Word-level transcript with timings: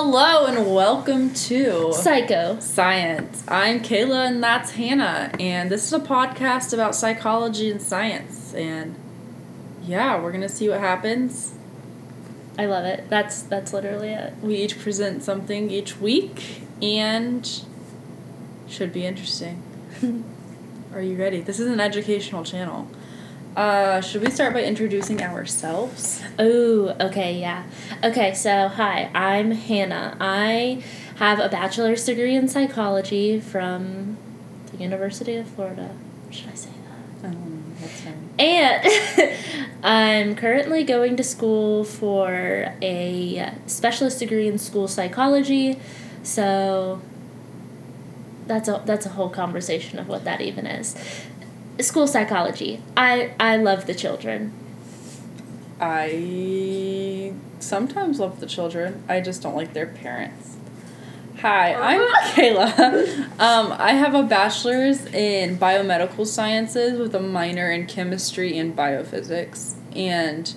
Hello 0.00 0.46
and 0.46 0.72
welcome 0.72 1.34
to 1.34 1.92
Psycho. 1.92 2.60
Science. 2.60 3.42
I'm 3.48 3.80
Kayla 3.80 4.28
and 4.28 4.40
that's 4.40 4.70
Hannah, 4.70 5.32
and 5.40 5.68
this 5.72 5.84
is 5.84 5.92
a 5.92 5.98
podcast 5.98 6.72
about 6.72 6.94
psychology 6.94 7.68
and 7.68 7.82
science. 7.82 8.54
And 8.54 8.94
yeah, 9.82 10.22
we're 10.22 10.30
gonna 10.30 10.48
see 10.48 10.68
what 10.68 10.78
happens. 10.78 11.52
I 12.56 12.66
love 12.66 12.84
it. 12.84 13.10
That's 13.10 13.42
that's 13.42 13.72
literally 13.72 14.10
it. 14.10 14.34
We 14.40 14.54
each 14.58 14.78
present 14.78 15.24
something 15.24 15.68
each 15.68 15.98
week, 15.98 16.62
and 16.80 17.64
should 18.68 18.92
be 18.92 19.04
interesting. 19.04 19.64
Are 20.94 21.02
you 21.02 21.16
ready? 21.16 21.40
This 21.40 21.58
is 21.58 21.66
an 21.66 21.80
educational 21.80 22.44
channel. 22.44 22.86
Uh, 23.58 24.00
should 24.00 24.22
we 24.22 24.30
start 24.30 24.54
by 24.54 24.62
introducing 24.62 25.20
ourselves? 25.20 26.22
Oh, 26.38 26.94
okay, 27.00 27.40
yeah. 27.40 27.64
Okay, 28.04 28.32
so 28.32 28.68
hi, 28.68 29.10
I'm 29.12 29.50
Hannah. 29.50 30.16
I 30.20 30.84
have 31.16 31.40
a 31.40 31.48
bachelor's 31.48 32.06
degree 32.06 32.36
in 32.36 32.46
psychology 32.46 33.40
from 33.40 34.16
the 34.70 34.76
University 34.76 35.34
of 35.34 35.48
Florida. 35.48 35.90
Should 36.30 36.50
I 36.50 36.54
say 36.54 36.70
that? 37.20 37.30
Um, 37.30 37.74
that's 37.80 38.00
fine. 38.00 38.28
And 38.38 39.34
I'm 39.82 40.36
currently 40.36 40.84
going 40.84 41.16
to 41.16 41.24
school 41.24 41.82
for 41.82 42.72
a 42.80 43.54
specialist 43.66 44.20
degree 44.20 44.46
in 44.46 44.58
school 44.58 44.86
psychology. 44.86 45.80
So 46.22 47.02
that's 48.46 48.68
a 48.68 48.82
that's 48.86 49.04
a 49.04 49.10
whole 49.10 49.30
conversation 49.30 49.98
of 49.98 50.06
what 50.06 50.22
that 50.24 50.40
even 50.40 50.64
is. 50.64 50.94
School 51.80 52.06
psychology. 52.06 52.82
I 52.96 53.34
I 53.38 53.56
love 53.56 53.86
the 53.86 53.94
children. 53.94 54.52
I 55.80 57.32
sometimes 57.60 58.18
love 58.18 58.40
the 58.40 58.46
children. 58.46 59.04
I 59.08 59.20
just 59.20 59.42
don't 59.42 59.54
like 59.54 59.74
their 59.74 59.86
parents. 59.86 60.56
Hi, 61.40 61.74
I'm 61.74 62.00
Kayla. 62.34 63.40
Um, 63.40 63.72
I 63.78 63.92
have 63.92 64.14
a 64.16 64.24
bachelor's 64.24 65.06
in 65.06 65.56
biomedical 65.56 66.26
sciences 66.26 66.98
with 66.98 67.14
a 67.14 67.20
minor 67.20 67.70
in 67.70 67.86
chemistry 67.86 68.58
and 68.58 68.76
biophysics, 68.76 69.76
and 69.94 70.52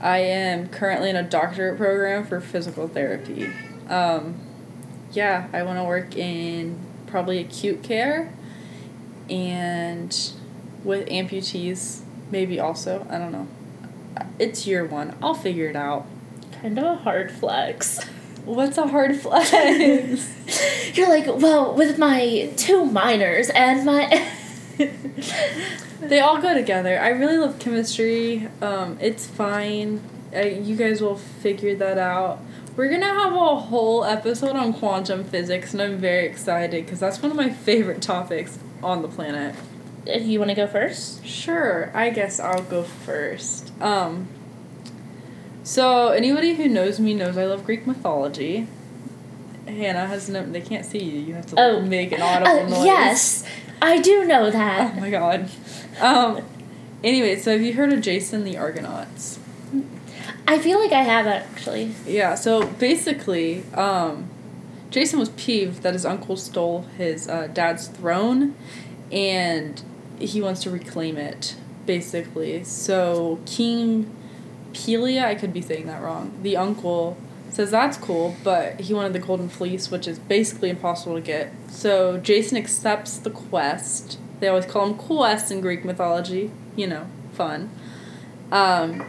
I 0.00 0.18
am 0.20 0.68
currently 0.68 1.10
in 1.10 1.16
a 1.16 1.22
doctorate 1.22 1.76
program 1.76 2.24
for 2.24 2.40
physical 2.40 2.88
therapy. 2.88 3.50
Um, 3.88 4.40
yeah, 5.12 5.48
I 5.52 5.62
want 5.62 5.78
to 5.78 5.84
work 5.84 6.16
in 6.16 6.78
probably 7.06 7.38
acute 7.38 7.82
care 7.82 8.32
and 9.28 10.32
with 10.84 11.06
amputees, 11.08 12.00
maybe 12.30 12.60
also. 12.60 13.06
I 13.10 13.18
don't 13.18 13.32
know. 13.32 13.48
It's 14.38 14.66
year 14.66 14.84
one. 14.84 15.16
I'll 15.22 15.34
figure 15.34 15.68
it 15.68 15.76
out. 15.76 16.06
Kind 16.60 16.78
of 16.78 16.84
a 16.84 16.94
hard 16.96 17.30
flex. 17.30 18.04
What's 18.44 18.78
a 18.78 18.86
hard 18.86 19.16
flex? 19.16 19.48
You're 20.96 21.08
like, 21.08 21.26
well, 21.26 21.74
with 21.74 21.98
my 21.98 22.50
two 22.56 22.86
minors 22.86 23.50
and 23.50 23.84
my. 23.84 24.30
they 26.00 26.20
all 26.20 26.40
go 26.40 26.54
together. 26.54 26.98
I 26.98 27.08
really 27.08 27.36
love 27.36 27.58
chemistry. 27.58 28.48
Um, 28.62 28.96
it's 29.00 29.26
fine. 29.26 30.00
Uh, 30.34 30.40
you 30.40 30.76
guys 30.76 31.00
will 31.00 31.16
figure 31.16 31.74
that 31.76 31.98
out. 31.98 32.40
We're 32.76 32.88
gonna 32.88 33.06
have 33.06 33.32
a 33.32 33.56
whole 33.56 34.04
episode 34.04 34.54
on 34.54 34.72
quantum 34.72 35.24
physics, 35.24 35.72
and 35.72 35.82
I'm 35.82 35.98
very 35.98 36.26
excited 36.26 36.84
because 36.84 37.00
that's 37.00 37.20
one 37.20 37.32
of 37.32 37.36
my 37.36 37.50
favorite 37.50 38.00
topics 38.00 38.58
on 38.82 39.02
the 39.02 39.08
planet. 39.08 39.56
You 40.06 40.38
want 40.38 40.50
to 40.50 40.54
go 40.54 40.66
first? 40.66 41.24
Sure, 41.26 41.90
I 41.94 42.10
guess 42.10 42.40
I'll 42.40 42.62
go 42.62 42.82
first. 42.82 43.70
Um, 43.80 44.28
so 45.62 46.08
anybody 46.08 46.54
who 46.54 46.68
knows 46.68 46.98
me 46.98 47.14
knows 47.14 47.36
I 47.36 47.44
love 47.46 47.64
Greek 47.64 47.86
mythology. 47.86 48.66
Hannah 49.66 50.06
has 50.06 50.28
no. 50.30 50.44
They 50.46 50.62
can't 50.62 50.84
see 50.86 50.98
you. 51.02 51.20
You 51.20 51.34
have 51.34 51.46
to 51.46 51.60
Oh. 51.60 51.80
make 51.82 52.12
an 52.12 52.22
audible 52.22 52.50
Uh, 52.50 52.68
noise. 52.78 52.84
yes, 52.84 53.44
I 53.82 53.98
do 54.00 54.24
know 54.24 54.50
that. 54.50 54.94
Oh 54.96 55.00
my 55.00 55.10
god. 55.10 55.50
Um. 56.00 56.42
Anyway, 57.04 57.36
so 57.36 57.52
have 57.52 57.60
you 57.60 57.74
heard 57.74 57.92
of 57.92 58.00
Jason 58.00 58.44
the 58.44 58.56
Argonauts? 58.56 59.38
I 60.48 60.58
feel 60.58 60.80
like 60.80 60.92
I 60.92 61.02
have 61.02 61.26
actually. 61.26 61.92
Yeah. 62.06 62.34
So 62.34 62.66
basically, 62.66 63.62
um, 63.74 64.30
Jason 64.90 65.18
was 65.18 65.28
peeved 65.30 65.82
that 65.82 65.92
his 65.92 66.06
uncle 66.06 66.36
stole 66.36 66.86
his 66.96 67.28
uh, 67.28 67.48
dad's 67.52 67.88
throne, 67.88 68.54
and 69.12 69.82
he 70.20 70.42
wants 70.42 70.62
to 70.62 70.70
reclaim 70.70 71.16
it. 71.16 71.56
Basically, 71.86 72.64
so 72.64 73.38
King 73.46 74.14
Pelia, 74.74 75.24
I 75.24 75.34
could 75.34 75.54
be 75.54 75.62
saying 75.62 75.86
that 75.86 76.02
wrong. 76.02 76.38
The 76.42 76.56
uncle 76.56 77.16
says 77.50 77.70
that's 77.70 77.96
cool, 77.96 78.36
but 78.44 78.80
he 78.80 78.92
wanted 78.92 79.14
the 79.14 79.18
golden 79.18 79.48
fleece, 79.48 79.90
which 79.90 80.06
is 80.06 80.18
basically 80.18 80.70
impossible 80.70 81.14
to 81.14 81.20
get. 81.20 81.52
So 81.68 82.18
Jason 82.18 82.56
accepts 82.56 83.16
the 83.16 83.30
quest. 83.30 84.18
They 84.40 84.48
always 84.48 84.66
call 84.66 84.86
them 84.86 84.96
quests 84.96 85.50
in 85.50 85.60
Greek 85.60 85.84
mythology. 85.84 86.50
You 86.76 86.88
know, 86.88 87.06
fun. 87.32 87.70
Um, 88.52 89.04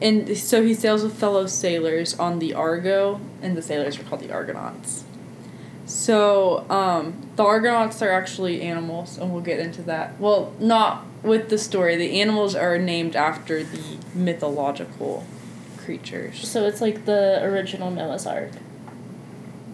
and 0.00 0.36
so 0.36 0.62
he 0.62 0.74
sails 0.74 1.02
with 1.02 1.14
fellow 1.14 1.46
sailors 1.46 2.18
on 2.18 2.38
the 2.38 2.54
Argo, 2.54 3.20
and 3.42 3.56
the 3.56 3.62
sailors 3.62 3.98
are 3.98 4.04
called 4.04 4.22
the 4.22 4.32
Argonauts. 4.32 5.04
So, 5.86 6.68
um, 6.70 7.28
the 7.36 7.44
Argonauts 7.44 8.00
are 8.00 8.10
actually 8.10 8.62
animals, 8.62 9.18
and 9.18 9.32
we'll 9.32 9.42
get 9.42 9.60
into 9.60 9.82
that. 9.82 10.18
Well, 10.18 10.52
not 10.58 11.04
with 11.22 11.48
the 11.50 11.58
story. 11.58 11.96
The 11.96 12.20
animals 12.20 12.54
are 12.54 12.78
named 12.78 13.16
after 13.16 13.62
the 13.62 13.98
mythological 14.14 15.26
creatures. 15.78 16.48
So 16.48 16.66
it's 16.66 16.80
like 16.80 17.04
the 17.04 17.42
original 17.42 17.90
Noah's 17.90 18.26
Ark. 18.26 18.50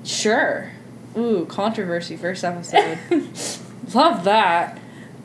Sure. 0.04 0.72
Ooh, 1.16 1.46
controversy 1.46 2.16
first 2.16 2.44
episode. 2.44 2.98
Love 3.94 4.24
that. 4.24 4.78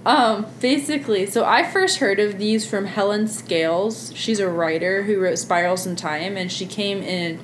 Um, 0.06 0.46
basically, 0.62 1.26
so 1.26 1.46
I 1.46 1.64
first 1.64 1.98
heard 1.98 2.20
of 2.20 2.38
these 2.38 2.68
from 2.68 2.86
Helen 2.86 3.28
Scales. 3.28 4.12
She's 4.16 4.40
a 4.40 4.48
writer 4.48 5.04
who 5.04 5.20
wrote 5.20 5.40
Spirals 5.40 5.88
in 5.88 5.96
Time, 5.96 6.38
and 6.38 6.52
she 6.52 6.68
came 6.68 7.02
in, 7.02 7.40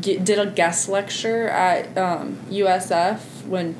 did 0.00 0.38
a 0.38 0.46
guest 0.46 0.88
lecture 0.88 1.48
at 1.48 1.96
um, 1.96 2.38
USF 2.50 3.46
when, 3.46 3.74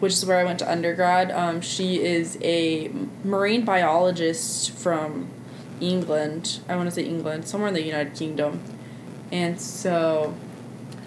which 0.00 0.12
is 0.12 0.26
where 0.26 0.38
I 0.38 0.44
went 0.44 0.58
to 0.60 0.70
undergrad. 0.70 1.30
Um, 1.30 1.60
she 1.60 2.02
is 2.02 2.38
a 2.42 2.90
marine 3.24 3.64
biologist 3.64 4.70
from 4.72 5.28
England. 5.80 6.60
I 6.68 6.76
want 6.76 6.88
to 6.88 6.94
say 6.94 7.04
England, 7.04 7.46
somewhere 7.46 7.68
in 7.68 7.74
the 7.74 7.82
United 7.82 8.14
Kingdom, 8.14 8.62
and 9.30 9.60
so 9.60 10.34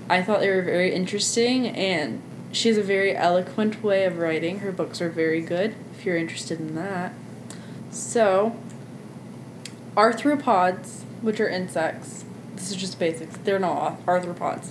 I 0.10 0.22
thought 0.22 0.40
they 0.40 0.50
were 0.50 0.62
very 0.62 0.94
interesting, 0.94 1.68
and 1.68 2.22
she 2.52 2.70
has 2.70 2.78
a 2.78 2.84
very 2.84 3.16
eloquent 3.16 3.84
way 3.84 4.06
of 4.06 4.18
writing. 4.18 4.60
Her 4.60 4.72
books 4.72 5.02
are 5.02 5.10
very 5.10 5.42
good 5.42 5.76
if 5.98 6.06
you're 6.06 6.18
interested 6.18 6.60
in 6.60 6.76
that. 6.76 7.14
So, 7.90 8.58
arthropods, 9.96 11.04
which 11.22 11.40
are 11.40 11.48
insects, 11.48 12.26
this 12.64 12.72
is 12.72 12.78
just 12.78 12.98
basics, 12.98 13.36
they're 13.44 13.60
not 13.60 14.04
arthropods. 14.06 14.70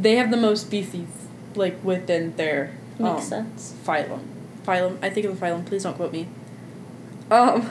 They 0.00 0.16
have 0.16 0.30
the 0.30 0.36
most 0.38 0.66
species, 0.66 1.08
like 1.54 1.82
within 1.84 2.34
their 2.36 2.72
um, 2.98 3.04
Makes 3.16 3.24
sense. 3.28 3.74
phylum. 3.84 4.20
Phylum, 4.66 4.98
I 5.02 5.10
think 5.10 5.26
of 5.26 5.38
the 5.38 5.46
phylum, 5.46 5.66
please 5.66 5.82
don't 5.82 5.94
quote 5.94 6.12
me. 6.12 6.28
Um, 7.30 7.68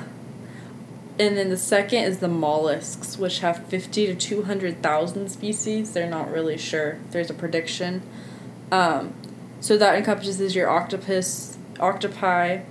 and 1.18 1.38
then 1.38 1.50
the 1.50 1.58
second 1.58 2.04
is 2.04 2.20
the 2.20 2.28
mollusks, 2.28 3.18
which 3.18 3.40
have 3.40 3.66
50 3.66 4.08
to 4.08 4.16
200,000 4.16 5.30
species. 5.30 5.94
They're 5.94 6.10
not 6.10 6.32
really 6.32 6.58
sure. 6.58 7.00
There's 7.12 7.30
a 7.30 7.34
prediction. 7.34 8.02
Um, 8.72 9.14
so 9.60 9.78
that 9.78 9.96
encompasses 9.96 10.56
your 10.56 10.70
octopus, 10.70 11.58
octopi. 11.80 12.62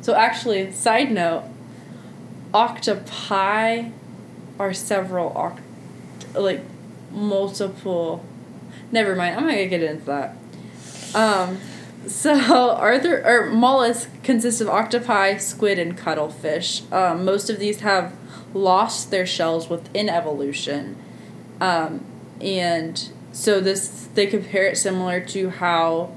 So 0.00 0.14
actually, 0.14 0.72
side 0.72 1.10
note, 1.10 1.44
octopi 2.54 3.90
are 4.58 4.72
several 4.72 5.30
oct- 5.32 5.60
like 6.36 6.62
multiple. 7.10 8.24
Never 8.92 9.16
mind. 9.16 9.36
I'm 9.36 9.46
not 9.46 9.52
gonna 9.52 9.66
get 9.66 9.82
into 9.82 10.04
that. 10.04 10.36
Um, 11.14 11.58
so 12.06 12.32
Arthur 12.76 13.22
or 13.24 13.50
mollusks 13.50 14.10
consist 14.22 14.60
of 14.60 14.68
octopi, 14.68 15.36
squid, 15.38 15.78
and 15.78 15.96
cuttlefish. 15.96 16.82
Um, 16.92 17.24
most 17.24 17.50
of 17.50 17.58
these 17.58 17.80
have 17.80 18.14
lost 18.54 19.10
their 19.10 19.26
shells 19.26 19.68
within 19.68 20.08
evolution, 20.08 20.96
um, 21.60 22.04
and 22.40 23.10
so 23.32 23.60
this 23.60 24.08
they 24.14 24.26
compare 24.26 24.66
it 24.66 24.76
similar 24.76 25.20
to 25.20 25.50
how 25.50 26.12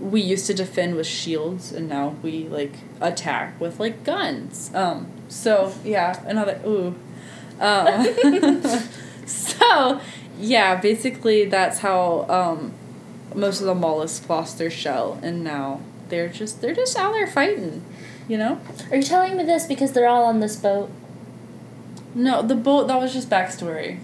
we 0.00 0.20
used 0.20 0.46
to 0.48 0.54
defend 0.54 0.96
with 0.96 1.06
shields, 1.06 1.72
and 1.72 1.88
now 1.88 2.16
we 2.22 2.48
like 2.48 2.74
attack 3.00 3.58
with 3.60 3.78
like 3.78 4.04
guns. 4.04 4.70
Um, 4.74 5.06
so 5.28 5.74
yeah, 5.84 6.22
another 6.26 6.60
ooh. 6.66 6.94
Um, 7.60 8.08
so 9.58 10.00
yeah, 10.38 10.80
basically 10.80 11.44
that's 11.46 11.78
how 11.80 12.26
um, 12.28 12.72
most 13.34 13.60
of 13.60 13.66
the 13.66 13.74
mollusks 13.74 14.28
lost 14.28 14.58
their 14.58 14.70
shell, 14.70 15.18
and 15.22 15.42
now 15.44 15.80
they're 16.08 16.28
just 16.28 16.60
they're 16.60 16.74
just 16.74 16.96
out 16.96 17.12
there 17.12 17.26
fighting, 17.26 17.84
you 18.28 18.36
know. 18.38 18.60
Are 18.90 18.96
you 18.96 19.02
telling 19.02 19.36
me 19.36 19.44
this 19.44 19.66
because 19.66 19.92
they're 19.92 20.08
all 20.08 20.24
on 20.24 20.40
this 20.40 20.56
boat? 20.56 20.90
No, 22.14 22.42
the 22.42 22.54
boat 22.54 22.88
that 22.88 23.00
was 23.00 23.12
just 23.12 23.30
backstory. 23.30 23.98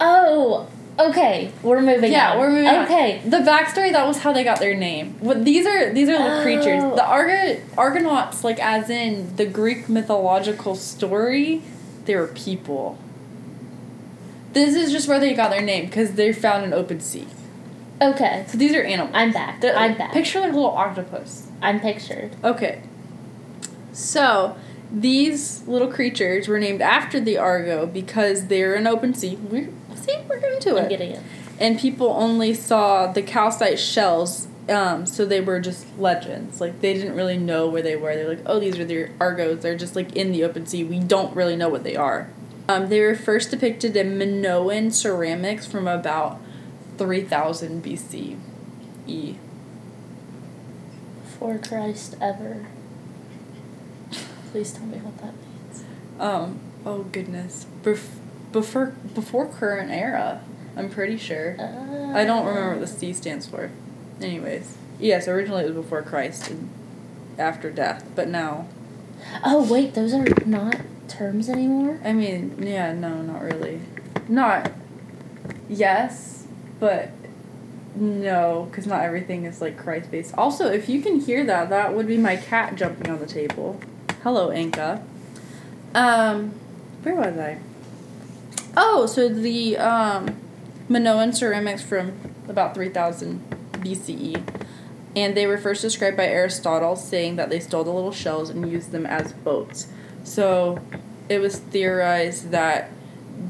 Oh, 0.00 0.68
Okay, 0.98 1.50
we're 1.62 1.80
moving 1.80 2.12
Yeah, 2.12 2.32
on. 2.32 2.38
we're 2.38 2.50
moving 2.50 2.66
on. 2.68 2.84
Okay. 2.84 3.22
The 3.24 3.38
backstory 3.38 3.90
that 3.92 4.06
was 4.06 4.18
how 4.18 4.34
they 4.34 4.44
got 4.44 4.58
their 4.58 4.74
name. 4.74 5.14
What 5.20 5.46
these 5.46 5.66
are 5.66 5.92
these 5.94 6.10
are 6.10 6.18
the 6.18 6.40
Oh. 6.40 6.42
creatures. 6.42 6.82
The 6.82 7.04
Arga 7.04 7.56
Argonauts, 7.78 8.44
like 8.44 8.58
as 8.60 8.90
in 8.90 9.34
the 9.36 9.46
Greek 9.46 9.88
mythological 9.88 10.74
story, 10.74 11.62
they 12.04 12.16
were 12.16 12.26
people. 12.26 12.98
This 14.52 14.74
is 14.74 14.90
just 14.92 15.06
where 15.08 15.20
they 15.20 15.34
got 15.34 15.50
their 15.50 15.62
name 15.62 15.86
because 15.86 16.12
they're 16.12 16.34
found 16.34 16.64
in 16.64 16.72
open 16.72 17.00
sea. 17.00 17.26
Okay. 18.02 18.44
So 18.48 18.56
these 18.58 18.74
are 18.74 18.82
animals. 18.82 19.14
I'm 19.14 19.32
back. 19.32 19.60
They're- 19.60 19.74
I'm 19.76 19.96
back. 19.96 20.12
Picture 20.12 20.40
like 20.40 20.52
a 20.52 20.54
little 20.54 20.70
octopus. 20.70 21.48
I'm 21.62 21.80
pictured. 21.80 22.34
Okay. 22.42 22.82
So 23.92 24.56
these 24.92 25.66
little 25.66 25.88
creatures 25.88 26.48
were 26.48 26.58
named 26.58 26.80
after 26.82 27.20
the 27.20 27.36
Argo 27.38 27.86
because 27.86 28.46
they're 28.46 28.74
in 28.74 28.86
open 28.86 29.14
sea. 29.14 29.36
We're, 29.36 29.68
see 29.94 30.16
we're 30.28 30.40
going 30.40 30.60
to 30.60 30.76
it. 30.76 30.82
I'm 30.84 30.88
getting 30.88 31.10
it. 31.12 31.20
and 31.58 31.78
people 31.78 32.08
only 32.08 32.54
saw 32.54 33.12
the 33.12 33.22
calcite 33.22 33.78
shells 33.78 34.48
um, 34.68 35.04
so 35.04 35.24
they 35.24 35.40
were 35.40 35.58
just 35.58 35.84
legends 35.98 36.60
like 36.60 36.80
they 36.80 36.94
didn't 36.94 37.16
really 37.16 37.36
know 37.36 37.68
where 37.68 37.82
they 37.82 37.96
were 37.96 38.14
they're 38.14 38.28
like 38.28 38.42
oh 38.46 38.60
these 38.60 38.78
are 38.78 38.84
the 38.84 39.08
argos 39.18 39.62
they're 39.62 39.76
just 39.76 39.96
like 39.96 40.14
in 40.14 40.30
the 40.30 40.44
open 40.44 40.64
sea 40.64 40.84
we 40.84 41.00
don't 41.00 41.34
really 41.34 41.56
know 41.56 41.68
what 41.68 41.82
they 41.82 41.96
are 41.96 42.28
um, 42.70 42.88
they 42.88 43.00
were 43.00 43.14
first 43.14 43.50
depicted 43.50 43.96
in 43.96 44.16
minoan 44.18 44.90
ceramics 44.90 45.66
from 45.66 45.88
about 45.88 46.38
3000 46.98 47.82
bce 47.82 48.36
For 51.38 51.58
Christ 51.58 52.16
ever. 52.20 52.66
Please 54.52 54.72
tell 54.72 54.84
me 54.86 54.98
what 54.98 55.16
that 55.18 55.32
means. 55.34 55.84
um, 56.18 56.58
oh 56.84 57.04
goodness. 57.04 57.66
Bef- 57.82 58.18
before 58.52 58.86
before 59.14 59.46
current 59.46 59.90
era 59.90 60.42
i'm 60.76 60.90
pretty 60.90 61.16
sure. 61.16 61.56
Uh, 61.58 62.12
i 62.18 62.24
don't 62.24 62.44
remember 62.46 62.72
what 62.72 62.80
the 62.80 62.86
c 62.86 63.12
stands 63.12 63.46
for. 63.46 63.70
Anyways. 64.20 64.76
Yes 64.98 65.26
originally 65.28 65.64
it 65.64 65.68
was 65.74 65.76
before 65.84 66.02
christ 66.02 66.50
and 66.50 66.68
after 67.38 67.70
death 67.70 68.04
but 68.14 68.28
now. 68.28 68.66
Oh 69.44 69.62
wait, 69.70 69.94
those 69.94 70.12
are 70.14 70.26
not 70.44 70.76
terms 71.10 71.48
anymore. 71.48 72.00
I 72.04 72.12
mean, 72.12 72.56
yeah, 72.62 72.92
no, 72.92 73.20
not 73.22 73.42
really. 73.42 73.80
Not 74.28 74.72
yes, 75.68 76.46
but 76.78 77.10
no, 77.94 78.68
because 78.70 78.86
not 78.86 79.02
everything 79.02 79.44
is 79.44 79.60
like 79.60 79.76
Christ 79.76 80.10
based. 80.10 80.34
Also, 80.38 80.70
if 80.70 80.88
you 80.88 81.02
can 81.02 81.20
hear 81.20 81.44
that, 81.44 81.68
that 81.70 81.94
would 81.94 82.06
be 82.06 82.16
my 82.16 82.36
cat 82.36 82.76
jumping 82.76 83.10
on 83.10 83.18
the 83.18 83.26
table. 83.26 83.80
Hello, 84.22 84.48
Anka. 84.48 85.02
Um, 85.94 86.52
where 87.02 87.16
was 87.16 87.36
I? 87.36 87.58
Oh, 88.76 89.06
so 89.06 89.28
the 89.28 89.76
um, 89.78 90.36
Minoan 90.88 91.32
ceramics 91.32 91.82
from 91.82 92.12
about 92.48 92.74
3000 92.74 93.42
BCE. 93.72 94.42
And 95.16 95.36
they 95.36 95.46
were 95.46 95.58
first 95.58 95.82
described 95.82 96.16
by 96.16 96.26
Aristotle, 96.26 96.94
saying 96.94 97.36
that 97.36 97.50
they 97.50 97.58
stole 97.58 97.82
the 97.82 97.90
little 97.90 98.12
shells 98.12 98.50
and 98.50 98.70
used 98.70 98.92
them 98.92 99.06
as 99.06 99.32
boats. 99.32 99.88
So 100.24 100.80
it 101.28 101.38
was 101.38 101.58
theorized 101.58 102.50
that 102.50 102.90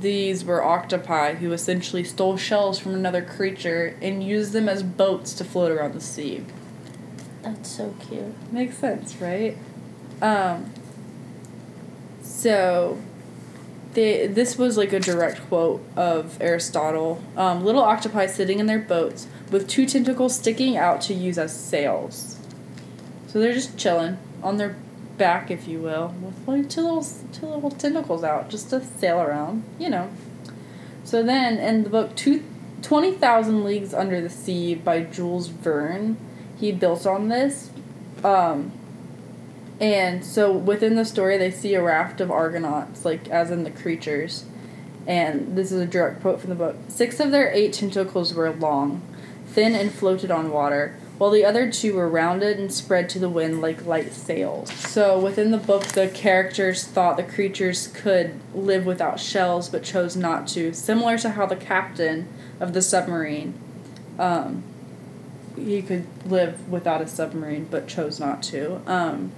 these 0.01 0.45
were 0.45 0.65
octopi 0.65 1.35
who 1.35 1.53
essentially 1.53 2.05
stole 2.05 2.37
shells 2.37 2.79
from 2.79 2.95
another 2.95 3.23
creature 3.23 3.97
and 4.01 4.23
used 4.23 4.53
them 4.53 4.69
as 4.69 4.83
boats 4.83 5.33
to 5.35 5.45
float 5.45 5.71
around 5.71 5.95
the 5.95 6.01
sea. 6.01 6.45
That's 7.43 7.69
so 7.69 7.95
cute. 8.09 8.53
Makes 8.53 8.79
sense, 8.79 9.17
right? 9.17 9.57
Um, 10.23 10.73
so, 12.23 12.99
they, 13.95 14.27
this 14.27 14.57
was 14.57 14.77
like 14.77 14.93
a 14.93 15.01
direct 15.01 15.41
quote 15.49 15.85
of 15.97 16.41
Aristotle. 16.41 17.23
Um, 17.37 17.65
little 17.65 17.83
octopi 17.83 18.27
sitting 18.27 18.59
in 18.59 18.67
their 18.67 18.79
boats 18.79 19.27
with 19.51 19.67
two 19.67 19.87
tentacles 19.87 20.37
sticking 20.37 20.77
out 20.77 21.01
to 21.03 21.15
use 21.15 21.39
as 21.39 21.55
sails. 21.55 22.39
So 23.27 23.41
they're 23.41 23.53
just 23.53 23.77
chilling 23.77 24.19
on 24.43 24.59
their 24.59 24.77
back, 25.21 25.51
if 25.51 25.69
you 25.69 25.79
will, 25.79 26.15
with 26.23 26.49
like 26.49 26.71
two 26.71 26.81
little 26.81 27.07
two 27.33 27.47
little 27.47 27.71
tentacles 27.71 28.25
out 28.25 28.49
just 28.49 28.71
to 28.71 28.83
sail 28.83 29.21
around, 29.21 29.63
you 29.79 29.91
know. 29.91 30.11
So 31.05 31.23
then, 31.23 31.59
in 31.59 31.85
the 31.85 31.91
book 31.91 32.17
two, 32.17 32.43
20,000 32.83 33.63
Leagues 33.63 33.93
Under 33.93 34.23
the 34.23 34.31
Sea 34.31 34.75
by 34.75 35.03
Jules 35.03 35.49
Verne, 35.49 36.17
he 36.59 36.73
built 36.73 37.07
on 37.07 37.29
this. 37.29 37.71
Um, 38.25 38.73
and 39.79 40.25
so 40.25 40.51
within 40.51 40.97
the 40.97 41.05
story, 41.05 41.37
they 41.37 41.51
see 41.51 41.75
a 41.75 41.83
raft 41.83 42.21
of 42.23 42.31
Argonauts, 42.31 43.05
like 43.05 43.29
as 43.29 43.51
in 43.51 43.65
the 43.65 43.71
creatures. 43.71 44.45
And 45.07 45.57
this 45.57 45.71
is 45.71 45.81
a 45.81 45.87
direct 45.87 46.23
quote 46.23 46.41
from 46.41 46.51
the 46.51 46.57
book. 46.57 46.77
Six 46.89 47.21
of 47.21 47.31
their 47.31 47.53
eight 47.53 47.75
tentacles 47.75 48.33
were 48.33 48.51
long, 48.51 49.03
thin, 49.47 49.75
and 49.75 49.93
floated 49.93 50.31
on 50.31 50.51
water, 50.51 50.97
while 51.21 51.31
the 51.31 51.45
other 51.45 51.71
two 51.71 51.93
were 51.93 52.09
rounded 52.09 52.59
and 52.59 52.73
spread 52.73 53.07
to 53.07 53.19
the 53.19 53.29
wind 53.29 53.61
like 53.61 53.85
light 53.85 54.11
sails. 54.11 54.73
So 54.73 55.19
within 55.19 55.51
the 55.51 55.59
book, 55.59 55.85
the 55.89 56.09
characters 56.09 56.83
thought 56.83 57.19
the 57.19 57.23
creatures 57.23 57.89
could 57.89 58.41
live 58.55 58.87
without 58.87 59.21
shells, 59.21 59.69
but 59.69 59.85
chose 59.85 60.17
not 60.17 60.49
to, 60.49 60.73
similar 60.73 61.19
to 61.19 61.29
how 61.29 61.45
the 61.45 61.57
captain 61.57 62.27
of 62.59 62.73
the 62.73 62.81
submarine. 62.81 63.53
Um, 64.19 64.63
he 65.57 65.83
could 65.83 66.07
live 66.25 66.67
without 66.71 67.03
a 67.03 67.07
submarine, 67.07 67.67
but 67.71 67.87
chose 67.87 68.19
not 68.19 68.43
to. 68.45 68.81
Um, 68.91 69.33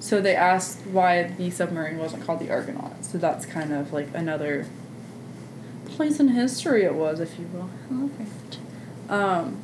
so 0.00 0.20
they 0.20 0.36
asked 0.36 0.86
why 0.86 1.22
the 1.22 1.48
submarine 1.48 1.96
wasn't 1.96 2.26
called 2.26 2.40
the 2.40 2.50
Argonaut. 2.50 3.06
So 3.06 3.16
that's 3.16 3.46
kind 3.46 3.72
of 3.72 3.90
like 3.90 4.08
another 4.12 4.66
place 5.86 6.20
in 6.20 6.28
history 6.28 6.84
it 6.84 6.94
was, 6.94 7.20
if 7.20 7.38
you 7.38 7.46
will. 7.54 7.70
I 7.90 7.94
love 7.94 8.20
it. 8.20 8.58
Um, 9.10 9.62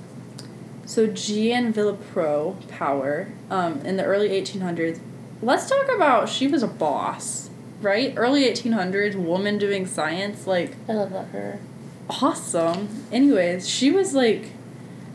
so 0.89 1.07
Jeanne 1.07 1.71
Villepreux-Power, 1.73 3.29
um, 3.51 3.81
in 3.83 3.99
the 3.99 4.05
early 4.05 4.31
1800s. 4.31 4.99
Let's 5.43 5.69
talk 5.69 5.87
about 5.95 6.31
she 6.31 6.49
was 6.49 6.63
a 6.63 6.67
boss, 6.67 7.51
right? 7.83 8.15
Early 8.17 8.45
1800s, 8.45 9.15
woman 9.15 9.59
doing 9.59 9.87
science, 9.87 10.47
like 10.47 10.77
I 10.89 10.95
love 10.95 11.11
that 11.11 11.27
her. 11.27 11.61
awesome. 12.09 12.89
Anyways, 13.13 13.69
she 13.69 13.91
was 13.91 14.15
like 14.15 14.47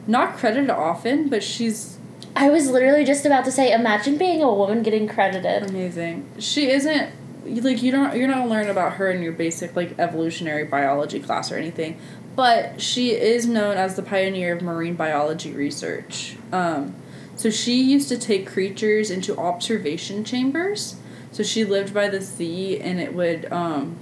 not 0.06 0.38
credited 0.38 0.70
often, 0.70 1.28
but 1.28 1.42
she's 1.44 1.98
I 2.36 2.50
was 2.50 2.70
literally 2.70 3.04
just 3.04 3.26
about 3.26 3.44
to 3.46 3.52
say, 3.52 3.74
imagine 3.74 4.18
being 4.18 4.44
a 4.44 4.54
woman 4.54 4.84
getting 4.84 5.08
credited. 5.08 5.70
Amazing. 5.70 6.30
She 6.38 6.70
isn't 6.70 7.12
like 7.46 7.82
you 7.82 7.92
don't 7.92 8.16
you're 8.16 8.28
not 8.28 8.36
gonna 8.38 8.48
learn 8.48 8.70
about 8.70 8.94
her 8.94 9.10
in 9.12 9.24
your 9.24 9.34
basic 9.34 9.76
like 9.76 9.98
evolutionary 10.00 10.66
biology 10.66 11.20
class 11.20 11.52
or 11.52 11.58
anything, 11.58 12.00
but 12.36 12.82
she 12.82 13.12
is 13.12 13.46
known 13.46 13.78
as 13.78 13.96
the 13.96 14.02
pioneer 14.04 14.56
of 14.56 14.62
marine 14.62 14.96
biology 14.96 15.52
research. 15.52 16.36
Um, 16.52 16.96
so 17.36 17.50
she 17.50 17.82
used 17.82 18.10
to 18.10 18.18
take 18.18 18.48
creatures 18.48 19.10
into 19.12 19.38
observation 19.38 20.24
chambers. 20.24 20.96
So 21.32 21.42
she 21.44 21.64
lived 21.66 21.94
by 21.94 22.10
the 22.10 22.22
sea, 22.22 22.80
and 22.80 23.00
it 23.00 23.14
would 23.16 23.52
um, 23.52 23.98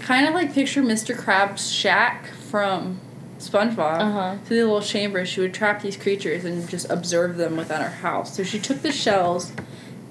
kind 0.00 0.26
of 0.26 0.34
like 0.34 0.52
picture 0.52 0.82
Mr. 0.82 1.16
Krabs' 1.16 1.72
shack 1.72 2.26
from 2.34 3.00
SpongeBob 3.38 4.00
Uh-huh. 4.00 4.36
to 4.44 4.48
the 4.50 4.56
little 4.64 4.80
chamber. 4.82 5.24
She 5.24 5.40
would 5.40 5.54
trap 5.54 5.82
these 5.82 5.96
creatures 5.96 6.44
and 6.44 6.68
just 6.68 6.88
observe 6.90 7.36
them 7.36 7.56
within 7.56 7.80
her 7.80 7.88
house. 7.88 8.36
So 8.36 8.42
she 8.42 8.58
took 8.58 8.82
the 8.82 8.92
shells 8.92 9.52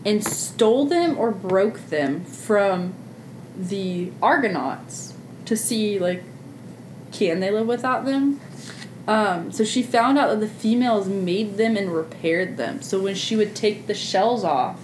and 0.05 0.23
stole 0.25 0.85
them 0.85 1.17
or 1.17 1.31
broke 1.31 1.89
them 1.89 2.25
from 2.25 2.93
the 3.57 4.11
Argonauts 4.21 5.13
to 5.45 5.55
see 5.55 5.99
like 5.99 6.23
can 7.13 7.39
they 7.39 7.51
live 7.51 7.67
without 7.67 8.05
them. 8.05 8.41
Um, 9.07 9.51
so 9.51 9.63
she 9.63 9.83
found 9.83 10.17
out 10.17 10.29
that 10.29 10.39
the 10.39 10.47
females 10.47 11.07
made 11.07 11.57
them 11.57 11.75
and 11.75 11.93
repaired 11.93 12.57
them. 12.57 12.81
So 12.81 12.99
when 12.99 13.15
she 13.15 13.35
would 13.35 13.55
take 13.55 13.87
the 13.87 13.93
shells 13.93 14.43
off, 14.43 14.79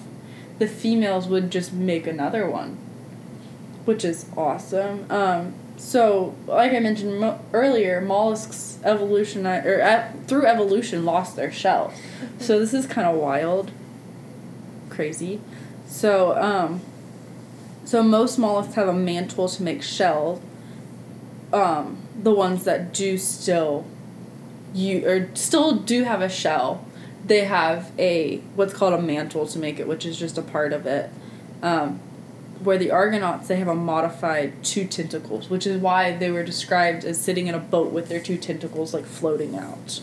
the 0.59 0.67
females 0.67 1.27
would 1.27 1.51
just 1.51 1.71
make 1.71 2.05
another 2.05 2.49
one, 2.49 2.77
which 3.85 4.03
is 4.03 4.25
awesome. 4.35 5.09
Um, 5.09 5.53
so, 5.77 6.35
like 6.45 6.73
I 6.73 6.79
mentioned 6.79 7.21
mo- 7.21 7.39
earlier, 7.53 8.01
mollusks 8.01 8.79
evolution 8.83 9.47
or 9.47 10.13
through 10.27 10.45
evolution 10.45 11.05
lost 11.05 11.37
their 11.37 11.51
shell. 11.51 11.93
So 12.37 12.59
this 12.59 12.73
is 12.73 12.85
kind 12.85 13.07
of 13.07 13.15
wild, 13.15 13.71
crazy. 14.89 15.39
So, 15.87 16.37
um, 16.37 16.81
so 17.85 18.03
most 18.03 18.37
mollusks 18.37 18.73
have 18.75 18.89
a 18.89 18.93
mantle 18.93 19.47
to 19.47 19.63
make 19.63 19.81
shell. 19.81 20.41
Um, 21.53 21.97
the 22.23 22.31
ones 22.31 22.63
that 22.65 22.93
do 22.93 23.17
still, 23.17 23.85
you 24.73 25.07
or 25.07 25.29
still 25.35 25.75
do 25.75 26.03
have 26.03 26.21
a 26.21 26.29
shell, 26.29 26.85
they 27.25 27.45
have 27.45 27.91
a 27.97 28.37
what's 28.55 28.73
called 28.73 28.93
a 28.93 29.01
mantle 29.01 29.47
to 29.47 29.59
make 29.59 29.79
it, 29.79 29.87
which 29.87 30.05
is 30.05 30.17
just 30.17 30.37
a 30.37 30.41
part 30.41 30.73
of 30.73 30.85
it. 30.85 31.09
Um, 31.61 31.99
where 32.61 32.77
the 32.77 32.91
Argonauts 32.91 33.47
they 33.47 33.55
have 33.55 33.67
a 33.67 33.75
modified 33.75 34.63
two 34.63 34.85
tentacles, 34.85 35.49
which 35.49 35.65
is 35.65 35.81
why 35.81 36.15
they 36.15 36.29
were 36.29 36.43
described 36.43 37.05
as 37.05 37.19
sitting 37.19 37.47
in 37.47 37.55
a 37.55 37.59
boat 37.59 37.91
with 37.91 38.09
their 38.09 38.19
two 38.19 38.37
tentacles 38.37 38.93
like 38.93 39.05
floating 39.05 39.55
out. 39.55 40.01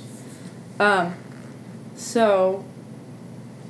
Um, 0.81 1.15
so 1.95 2.65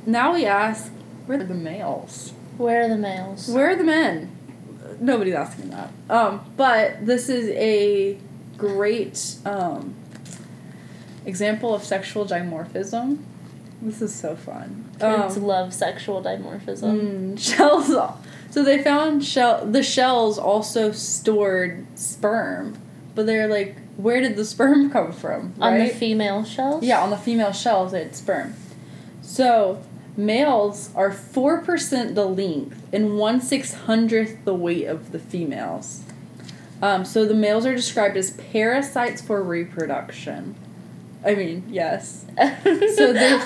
now 0.05 0.35
we 0.35 0.47
ask, 0.47 0.93
where 1.27 1.41
are 1.41 1.45
the 1.45 1.55
males? 1.55 2.33
Where 2.57 2.85
are 2.85 2.89
the 2.89 2.97
males? 2.97 3.49
Where 3.49 3.71
are 3.71 3.77
the 3.77 3.85
men? 3.85 4.31
Nobody's 5.01 5.35
asking 5.35 5.71
that. 5.71 5.91
Um, 6.09 6.53
but 6.57 7.05
this 7.05 7.29
is 7.29 7.49
a 7.51 8.19
great 8.57 9.37
um, 9.45 9.95
example 11.25 11.75
of 11.75 11.85
sexual 11.85 12.25
dimorphism. 12.27 13.19
This 13.83 14.01
is 14.01 14.15
so 14.15 14.37
fun. 14.37 14.85
Kids 14.99 15.37
Um, 15.37 15.43
love 15.45 15.75
sexual 15.75 16.23
dimorphism. 16.23 17.35
Mm, 17.35 17.39
shells. 17.57 17.89
So 18.51 18.63
they 18.63 18.83
found 18.83 19.25
shell. 19.25 19.67
The 19.67 19.83
shells 19.83 20.39
also 20.39 20.93
stored 20.93 21.87
sperm, 21.95 22.79
but 23.15 23.27
they're 23.27 23.49
like, 23.49 23.77
where 23.97 24.21
did 24.21 24.37
the 24.37 24.45
sperm 24.45 24.91
come 24.97 25.13
from? 25.13 25.55
On 25.61 25.79
the 25.79 25.89
female 25.89 26.45
shells? 26.45 26.83
yeah, 26.85 27.03
on 27.03 27.11
the 27.11 27.17
female 27.19 27.53
shells, 27.53 27.93
it's 27.93 28.19
sperm. 28.19 28.55
So 29.21 29.83
males 30.17 30.89
are 30.95 31.13
four 31.13 31.61
percent 31.61 32.15
the 32.15 32.25
length 32.25 32.83
and 32.95 33.19
one 33.19 33.41
six 33.43 33.75
hundredth 33.75 34.43
the 34.47 34.55
weight 34.55 34.87
of 34.87 35.13
the 35.13 35.19
females. 35.19 36.03
Um, 36.83 37.05
so 37.05 37.25
the 37.25 37.35
males 37.35 37.65
are 37.65 37.75
described 37.75 38.17
as 38.17 38.33
parasites 38.33 39.23
for 39.23 39.43
reproduction. 39.43 40.55
I 41.25 41.35
mean, 41.35 41.65
yes. 41.69 42.27
So 42.95 43.13
they 43.13 43.43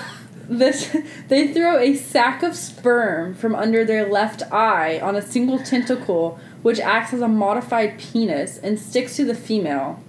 this 0.51 0.97
they 1.29 1.53
throw 1.53 1.79
a 1.79 1.95
sack 1.95 2.43
of 2.43 2.57
sperm 2.57 3.35
from 3.35 3.55
under 3.55 3.85
their 3.85 4.07
left 4.09 4.43
eye 4.53 4.99
on 5.01 5.15
a 5.15 5.23
single 5.23 5.61
tentacle 5.61 6.41
which 6.63 6.81
acts 6.81 7.13
as 7.13 7.21
a 7.21 7.29
modified 7.29 7.99
penis 7.99 8.59
and 8.59 8.79
sticks 8.79 9.17
to 9.17 9.25
the 9.25 9.35
female 9.35 10.03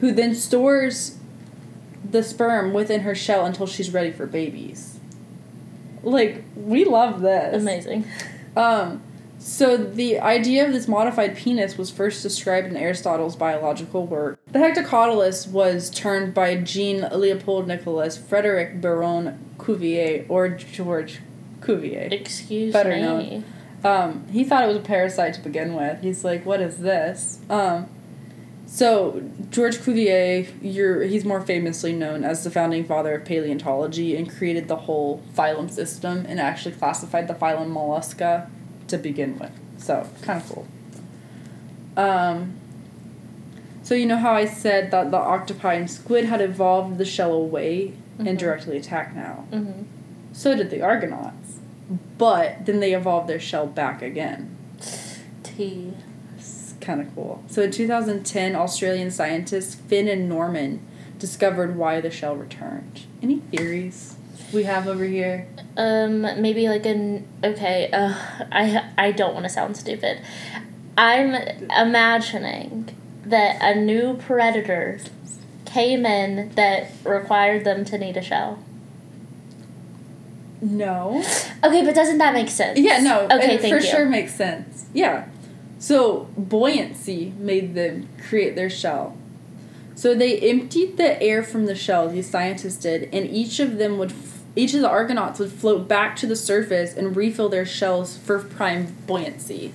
who 0.00 0.12
then 0.12 0.34
stores 0.34 1.18
the 2.04 2.22
sperm 2.22 2.72
within 2.72 3.02
her 3.02 3.14
shell 3.14 3.46
until 3.46 3.66
she's 3.66 3.90
ready 3.90 4.10
for 4.10 4.26
babies. 4.26 4.98
Like 6.02 6.44
we 6.56 6.84
love 6.84 7.20
this. 7.20 7.62
Amazing. 7.62 8.04
Um, 8.56 9.02
so 9.38 9.76
the 9.76 10.18
idea 10.18 10.66
of 10.66 10.72
this 10.72 10.88
modified 10.88 11.36
penis 11.36 11.78
was 11.78 11.90
first 11.90 12.22
described 12.22 12.66
in 12.66 12.76
Aristotle's 12.76 13.36
biological 13.36 14.06
work. 14.06 14.40
The 14.46 14.58
hectocotylus 14.58 15.48
was 15.48 15.90
termed 15.90 16.34
by 16.34 16.56
Jean 16.56 17.08
Leopold 17.12 17.68
Nicolas 17.68 18.16
Frederic 18.16 18.80
Baron 18.80 19.38
Cuvier 19.58 20.26
or 20.28 20.48
George 20.48 21.20
Cuvier. 21.60 22.08
Excuse 22.10 22.72
Better 22.72 22.94
me. 22.94 23.00
known. 23.00 23.44
Um, 23.84 24.26
he 24.28 24.42
thought 24.42 24.64
it 24.64 24.66
was 24.66 24.76
a 24.76 24.80
parasite 24.80 25.34
to 25.34 25.40
begin 25.40 25.74
with. 25.74 26.02
He's 26.02 26.24
like, 26.24 26.44
"What 26.44 26.60
is 26.60 26.78
this?" 26.78 27.38
Um, 27.48 27.88
so 28.66 29.22
George 29.50 29.78
Cuvier, 29.78 30.46
you're, 30.60 31.02
he's 31.02 31.24
more 31.24 31.40
famously 31.40 31.92
known 31.92 32.22
as 32.22 32.44
the 32.44 32.50
founding 32.50 32.84
father 32.84 33.14
of 33.14 33.24
paleontology 33.24 34.14
and 34.14 34.30
created 34.30 34.68
the 34.68 34.76
whole 34.76 35.22
phylum 35.34 35.70
system 35.70 36.26
and 36.28 36.38
actually 36.38 36.74
classified 36.74 37.28
the 37.28 37.34
phylum 37.34 37.72
Mollusca 37.72 38.50
to 38.88 38.98
begin 38.98 39.38
with. 39.38 39.52
So 39.78 40.08
kind 40.22 40.42
of 40.42 40.48
cool. 40.48 40.66
Um, 41.96 42.54
so 43.82 43.94
you 43.94 44.06
know 44.06 44.16
how 44.18 44.32
I 44.32 44.44
said 44.44 44.90
that 44.90 45.10
the 45.10 45.16
octopi 45.16 45.74
and 45.74 45.90
squid 45.90 46.26
had 46.26 46.40
evolved 46.40 46.98
the 46.98 47.04
shell 47.04 47.32
away 47.32 47.94
Mhm. 48.18 48.28
and 48.28 48.38
directly 48.38 48.76
attack 48.76 49.14
now. 49.14 49.44
Mm-hmm. 49.50 49.82
So 50.32 50.54
did 50.56 50.70
the 50.70 50.82
Argonauts. 50.82 51.58
But 52.18 52.66
then 52.66 52.80
they 52.80 52.92
evolved 52.94 53.28
their 53.28 53.40
shell 53.40 53.66
back 53.66 54.02
again. 54.02 54.54
T. 55.42 55.94
It's 56.36 56.74
kind 56.82 57.00
of 57.00 57.14
cool. 57.14 57.42
So 57.48 57.62
in 57.62 57.70
2010, 57.70 58.54
Australian 58.54 59.10
scientists 59.10 59.74
Finn 59.74 60.06
and 60.06 60.28
Norman 60.28 60.80
discovered 61.18 61.76
why 61.76 62.00
the 62.02 62.10
shell 62.10 62.36
returned. 62.36 63.02
Any 63.22 63.38
theories 63.38 64.16
we 64.52 64.64
have 64.64 64.86
over 64.86 65.04
here? 65.04 65.46
Um, 65.76 66.22
maybe 66.40 66.68
like 66.68 66.86
an 66.86 67.26
okay. 67.44 67.90
Uh, 67.92 68.14
I 68.52 68.90
I 68.96 69.12
don't 69.12 69.34
want 69.34 69.44
to 69.44 69.50
sound 69.50 69.76
stupid. 69.76 70.20
I'm 70.96 71.34
imagining 71.76 72.96
that 73.24 73.58
a 73.60 73.78
new 73.78 74.14
predator 74.14 75.00
came 75.64 76.06
in 76.06 76.50
that 76.54 76.90
required 77.04 77.64
them 77.64 77.84
to 77.86 77.98
need 77.98 78.16
a 78.16 78.22
shell. 78.22 78.58
No. 80.60 81.22
Okay, 81.62 81.84
but 81.84 81.94
doesn't 81.94 82.18
that 82.18 82.34
make 82.34 82.48
sense? 82.48 82.78
Yeah, 82.78 83.00
no. 83.00 83.24
Okay, 83.26 83.54
it 83.54 83.60
thank 83.60 83.74
for 83.74 83.80
you. 83.80 83.90
sure 83.90 84.06
makes 84.06 84.34
sense. 84.34 84.86
Yeah. 84.92 85.28
So 85.78 86.28
buoyancy 86.36 87.32
made 87.38 87.74
them 87.74 88.08
create 88.28 88.56
their 88.56 88.70
shell. 88.70 89.16
So 89.94 90.14
they 90.14 90.38
emptied 90.38 90.96
the 90.96 91.20
air 91.22 91.42
from 91.42 91.66
the 91.66 91.74
shell. 91.74 92.08
These 92.08 92.30
scientists 92.30 92.76
did, 92.76 93.08
and 93.12 93.26
each 93.26 93.60
of 93.60 93.78
them 93.78 93.98
would, 93.98 94.12
each 94.58 94.74
of 94.74 94.80
the 94.80 94.88
Argonauts 94.88 95.38
would 95.38 95.52
float 95.52 95.86
back 95.88 96.16
to 96.16 96.26
the 96.26 96.36
surface 96.36 96.94
and 96.94 97.16
refill 97.16 97.48
their 97.48 97.64
shells 97.66 98.16
for 98.18 98.38
prime 98.40 98.96
buoyancy. 99.06 99.72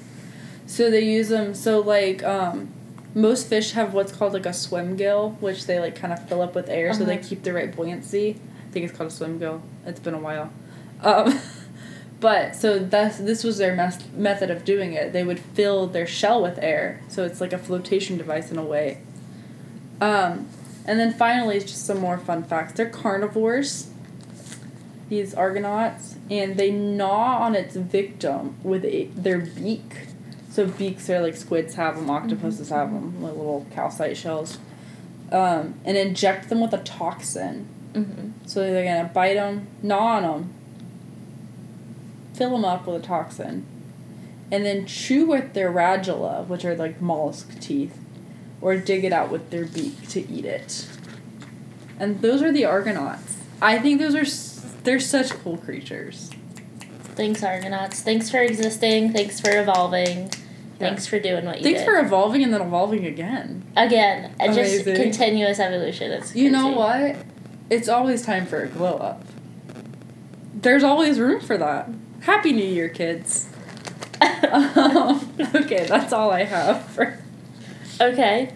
So 0.68 0.92
they 0.92 1.02
use 1.02 1.30
them. 1.30 1.54
So 1.56 1.80
like, 1.80 2.24
um, 2.24 2.68
most 3.16 3.48
fish 3.48 3.72
have 3.72 3.94
what's 3.94 4.12
called 4.12 4.34
like 4.34 4.46
a 4.46 4.54
swim 4.54 4.96
gill, 4.96 5.32
which 5.40 5.66
they 5.68 5.80
like 5.80 5.96
kind 5.96 6.12
of 6.12 6.28
fill 6.28 6.42
up 6.42 6.56
with 6.56 6.70
air, 6.70 6.94
so 6.94 7.04
they 7.06 7.18
Uh-huh. 7.20 7.28
keep 7.30 7.44
the 7.44 7.54
right 7.54 7.74
buoyancy. 7.76 8.40
I 8.68 8.72
think 8.72 8.86
it's 8.88 8.98
called 8.98 9.10
a 9.10 9.14
swim 9.14 9.40
gill. 9.40 9.62
It's 9.86 10.00
been 10.00 10.16
a 10.16 10.20
while. 10.20 10.52
Um, 11.02 11.40
but 12.20 12.56
so 12.56 12.80
that's 12.80 13.20
this 13.20 13.44
was 13.44 13.58
their 13.60 13.76
mes- 13.76 14.00
method 14.16 14.50
of 14.50 14.66
doing 14.66 14.94
it. 14.94 15.14
They 15.14 15.24
would 15.24 15.40
fill 15.40 15.88
their 15.88 16.08
shell 16.08 16.42
with 16.42 16.58
air, 16.60 17.02
so 17.08 17.24
it's 17.24 17.40
like 17.40 17.54
a 17.54 17.58
flotation 17.60 18.18
device 18.18 18.52
in 18.52 18.58
a 18.58 18.64
way. 18.66 19.00
Um, 20.02 20.48
and 20.86 21.00
then 21.00 21.14
finally, 21.14 21.60
just 21.60 21.86
some 21.86 22.00
more 22.00 22.18
fun 22.18 22.44
facts. 22.44 22.74
They're 22.74 22.90
carnivores. 22.90 23.90
These 25.14 25.36
argonauts, 25.36 26.16
and 26.32 26.58
they 26.58 26.72
gnaw 26.72 27.38
on 27.42 27.54
its 27.54 27.76
victim 27.76 28.56
with 28.64 28.84
a, 28.84 29.06
their 29.14 29.38
beak. 29.38 30.08
So 30.50 30.66
beaks 30.66 31.08
are 31.08 31.22
like 31.22 31.36
squids 31.36 31.76
have 31.76 31.98
them, 31.98 32.10
octopuses 32.10 32.70
have 32.70 32.92
them, 32.92 33.22
like 33.22 33.36
little 33.36 33.68
calcite 33.72 34.18
shells. 34.18 34.58
Um, 35.32 35.76
and 35.86 35.98
inject 35.98 36.50
them 36.50 36.62
with 36.62 36.74
a 36.74 36.80
toxin. 36.80 37.68
Mm-hmm. 37.94 38.48
So 38.48 38.62
they're 38.62 38.84
gonna 38.84 39.14
bite 39.14 39.36
them, 39.36 39.68
gnaw 39.84 40.16
on 40.18 40.24
them, 40.24 40.54
fill 42.34 42.50
them 42.50 42.66
up 42.66 42.88
with 42.88 43.04
a 43.04 43.06
toxin, 43.06 43.68
and 44.52 44.66
then 44.66 44.88
chew 44.88 45.28
with 45.28 45.54
their 45.54 45.72
radula, 45.72 46.48
which 46.48 46.66
are 46.66 46.76
like 46.76 47.00
mollusk 47.00 47.60
teeth, 47.60 48.00
or 48.62 48.78
dig 48.78 49.04
it 49.04 49.14
out 49.14 49.30
with 49.30 49.52
their 49.52 49.66
beak 49.66 50.08
to 50.10 50.28
eat 50.28 50.46
it. 50.46 50.88
And 52.00 52.20
those 52.24 52.42
are 52.42 52.52
the 52.52 52.66
Argonauts. 52.66 53.38
I 53.62 53.78
think 53.78 54.02
those 54.02 54.16
are 54.16 54.26
they're 54.84 55.00
such 55.00 55.32
cool 55.32 55.58
creatures. 55.58 56.30
Thanks, 57.16 57.44
Argonauts. 57.44 58.02
Thanks 58.02 58.30
for 58.30 58.40
existing. 58.40 59.14
Thanks 59.14 59.40
for 59.40 59.52
evolving. 59.60 60.30
Thanks 60.80 61.06
for 61.08 61.20
doing 61.20 61.46
what 61.46 61.58
you 61.60 61.64
Thanks 61.64 61.82
did. 61.82 61.86
for 61.86 62.00
evolving 62.00 62.44
and 62.44 62.54
then 62.54 62.62
evolving 62.62 63.06
again. 63.06 63.64
Again, 63.78 64.36
uh, 64.40 64.48
just 64.48 64.58
Amazing. 64.86 64.96
continuous 64.96 65.60
evolution. 65.60 66.12
It's 66.12 66.36
You 66.36 66.50
know 66.50 66.74
crazy. 66.74 67.14
what? 67.18 67.26
It's 67.70 67.88
always 67.88 68.24
time 68.24 68.46
for 68.46 68.62
a 68.64 68.68
glow 68.68 68.98
up. 68.98 69.24
There's 70.54 70.84
always 70.84 71.20
room 71.20 71.40
for 71.40 71.58
that. 71.58 71.90
Happy 72.22 72.52
New 72.52 72.66
Year, 72.66 72.90
kids. 72.90 73.48
um, 74.22 75.30
okay, 75.56 75.86
that's 75.88 76.12
all 76.12 76.32
I 76.32 76.44
have 76.44 76.84
for. 76.88 77.18
Okay. 78.02 78.52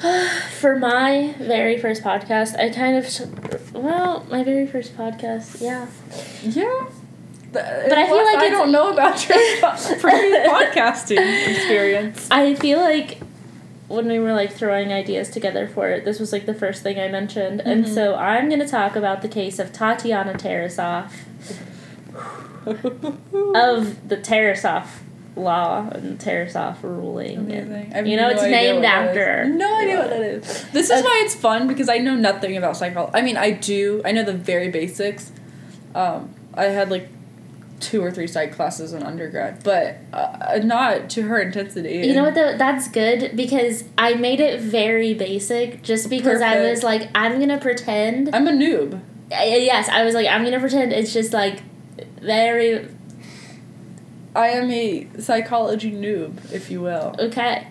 For 0.60 0.76
my 0.76 1.34
very 1.38 1.78
first 1.78 2.02
podcast, 2.02 2.58
I 2.58 2.70
kind 2.70 2.96
of, 2.96 3.74
well, 3.74 4.24
my 4.30 4.42
very 4.44 4.66
first 4.66 4.96
podcast, 4.96 5.60
yeah. 5.60 5.86
Yeah. 6.42 6.86
But 7.52 7.92
I 7.92 8.06
feel 8.06 8.24
like 8.24 8.38
I 8.38 8.48
don't 8.48 8.70
know 8.72 8.92
about 8.92 9.24
your 9.28 9.36
podcasting 9.38 11.18
experience. 11.50 12.28
I 12.30 12.54
feel 12.54 12.78
like 12.80 13.18
when 13.88 14.06
we 14.06 14.20
were 14.20 14.32
like 14.32 14.52
throwing 14.52 14.92
ideas 14.92 15.28
together 15.30 15.66
for 15.66 15.88
it, 15.90 16.04
this 16.04 16.20
was 16.20 16.32
like 16.32 16.46
the 16.46 16.54
first 16.54 16.82
thing 16.84 17.00
I 17.00 17.08
mentioned. 17.08 17.60
And 17.60 17.84
Mhm. 17.84 17.92
so 17.94 18.14
I'm 18.14 18.48
going 18.48 18.60
to 18.60 18.68
talk 18.68 18.94
about 18.94 19.22
the 19.22 19.28
case 19.28 19.58
of 19.58 19.72
Tatiana 19.72 20.34
Tarasoff 20.34 21.10
of 22.66 24.08
the 24.08 24.16
Tarasoff 24.16 24.86
law 25.36 25.88
and 25.90 26.18
Tarasoff 26.18 26.82
ruling. 26.82 27.50
And, 27.52 28.08
you 28.08 28.16
know, 28.16 28.28
no 28.28 28.34
it's 28.34 28.42
named 28.42 28.84
after. 28.84 29.44
No 29.46 29.76
idea 29.78 29.98
what 29.98 30.10
that 30.10 30.22
is. 30.22 30.64
This 30.70 30.90
is 30.90 31.02
why 31.02 31.22
it's 31.24 31.34
fun 31.34 31.68
because 31.68 31.88
I 31.88 31.98
know 31.98 32.14
nothing 32.14 32.56
about 32.56 32.76
psychology. 32.76 33.12
I 33.14 33.22
mean, 33.22 33.36
I 33.36 33.52
do. 33.52 34.02
I 34.04 34.12
know 34.12 34.24
the 34.24 34.32
very 34.32 34.68
basics. 34.68 35.32
Um, 35.94 36.34
I 36.54 36.64
had 36.64 36.90
like 36.90 37.08
two 37.80 38.02
or 38.04 38.10
three 38.10 38.26
psych 38.26 38.54
classes 38.54 38.92
in 38.92 39.02
undergrad, 39.02 39.64
but 39.64 39.96
uh, 40.12 40.60
not 40.62 41.10
to 41.10 41.22
her 41.22 41.40
intensity. 41.40 42.06
You 42.06 42.14
know 42.14 42.24
what 42.24 42.34
though? 42.34 42.56
That's 42.56 42.88
good 42.88 43.34
because 43.34 43.84
I 43.96 44.14
made 44.14 44.40
it 44.40 44.60
very 44.60 45.14
basic 45.14 45.82
just 45.82 46.10
because 46.10 46.42
I 46.42 46.60
was 46.60 46.82
like, 46.82 47.08
I'm 47.14 47.40
gonna 47.40 47.58
pretend. 47.58 48.34
I'm 48.34 48.46
a 48.46 48.52
noob. 48.52 48.94
Uh, 49.32 49.42
yes, 49.42 49.88
I 49.88 50.04
was 50.04 50.14
like, 50.14 50.26
I'm 50.26 50.44
gonna 50.44 50.60
pretend 50.60 50.92
it's 50.92 51.12
just 51.12 51.32
like 51.32 51.62
very 52.20 52.88
I 54.34 54.48
am 54.48 54.70
a 54.70 55.08
psychology 55.18 55.92
noob, 55.92 56.52
if 56.52 56.70
you 56.70 56.80
will. 56.80 57.14
okay. 57.18 57.68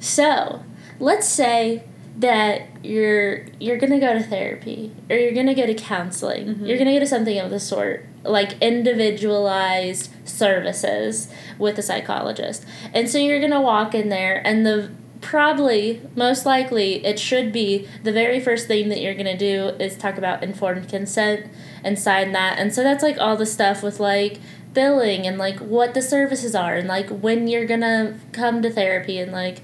So 0.00 0.62
let's 1.00 1.28
say 1.28 1.82
that 2.18 2.62
you're 2.82 3.46
you're 3.60 3.76
gonna 3.78 4.00
go 4.00 4.12
to 4.14 4.22
therapy 4.22 4.92
or 5.08 5.16
you're 5.16 5.32
gonna 5.32 5.54
go 5.54 5.66
to 5.66 5.74
counseling. 5.74 6.46
Mhm. 6.56 6.68
You're 6.68 6.78
gonna 6.78 6.92
go 6.92 6.98
to 7.00 7.06
something 7.06 7.38
of 7.38 7.50
the 7.50 7.60
sort 7.60 8.04
like 8.24 8.60
individualized 8.60 10.10
services 10.24 11.28
with 11.58 11.78
a 11.78 11.82
psychologist, 11.82 12.64
and 12.92 13.08
so 13.08 13.18
you're 13.18 13.40
gonna 13.40 13.60
walk 13.62 13.94
in 13.94 14.08
there 14.08 14.42
and 14.44 14.66
the 14.66 14.90
probably, 15.20 16.00
most 16.14 16.46
likely, 16.46 17.04
it 17.04 17.18
should 17.18 17.52
be 17.52 17.88
the 18.04 18.12
very 18.12 18.38
first 18.38 18.68
thing 18.68 18.88
that 18.88 19.00
you're 19.00 19.14
going 19.14 19.26
to 19.26 19.36
do 19.36 19.68
is 19.82 19.96
talk 19.96 20.16
about 20.16 20.44
informed 20.44 20.88
consent 20.88 21.44
and 21.82 21.98
sign 21.98 22.30
that. 22.30 22.56
And 22.56 22.72
so 22.72 22.84
that's 22.84 23.02
like 23.02 23.18
all 23.18 23.36
the 23.36 23.44
stuff 23.44 23.82
with 23.82 23.98
like 23.98 24.38
billing 24.78 25.26
and 25.26 25.38
like 25.38 25.58
what 25.58 25.92
the 25.94 26.00
services 26.00 26.54
are 26.54 26.74
and 26.76 26.86
like 26.86 27.08
when 27.10 27.48
you're 27.48 27.66
to 27.66 28.14
come 28.32 28.62
to 28.62 28.70
therapy 28.70 29.18
and 29.18 29.32
like 29.32 29.58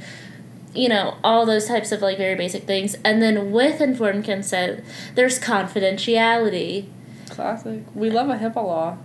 you 0.74 0.88
know 0.88 1.16
all 1.22 1.46
those 1.46 1.66
types 1.68 1.92
of 1.92 2.02
like 2.02 2.18
very 2.18 2.34
basic 2.34 2.64
things 2.64 2.96
and 3.04 3.22
then 3.22 3.52
with 3.52 3.80
informed 3.80 4.24
consent 4.24 4.82
there's 5.14 5.38
confidentiality 5.38 6.86
Classic. 7.30 7.82
We 7.94 8.10
love 8.10 8.28
a 8.28 8.36
HIPAA 8.36 8.56
law. 8.56 8.96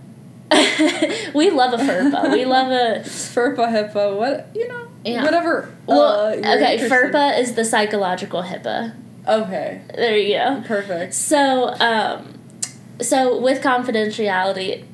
we 1.34 1.50
love 1.50 1.72
a 1.72 1.82
FERPA. 1.82 2.32
We 2.32 2.44
love 2.56 2.68
a 2.70 3.00
FERPA, 3.08 3.66
HIPAA, 3.92 4.16
what, 4.16 4.48
you 4.54 4.68
know, 4.68 4.86
Yeah. 5.04 5.24
whatever. 5.24 5.72
well. 5.86 6.26
uh, 6.26 6.30
okay, 6.34 6.74
interested. 6.74 6.90
FERPA 6.90 7.38
is 7.38 7.54
the 7.54 7.64
psychological 7.64 8.42
HIPAA. 8.42 8.94
Okay, 9.26 9.80
There 9.94 10.16
you 10.16 10.34
go. 10.38 10.62
perfect. 10.66 11.14
So, 11.14 11.74
um, 11.80 12.34
so 13.00 13.40
with 13.40 13.62
confidentiality, 13.62 14.84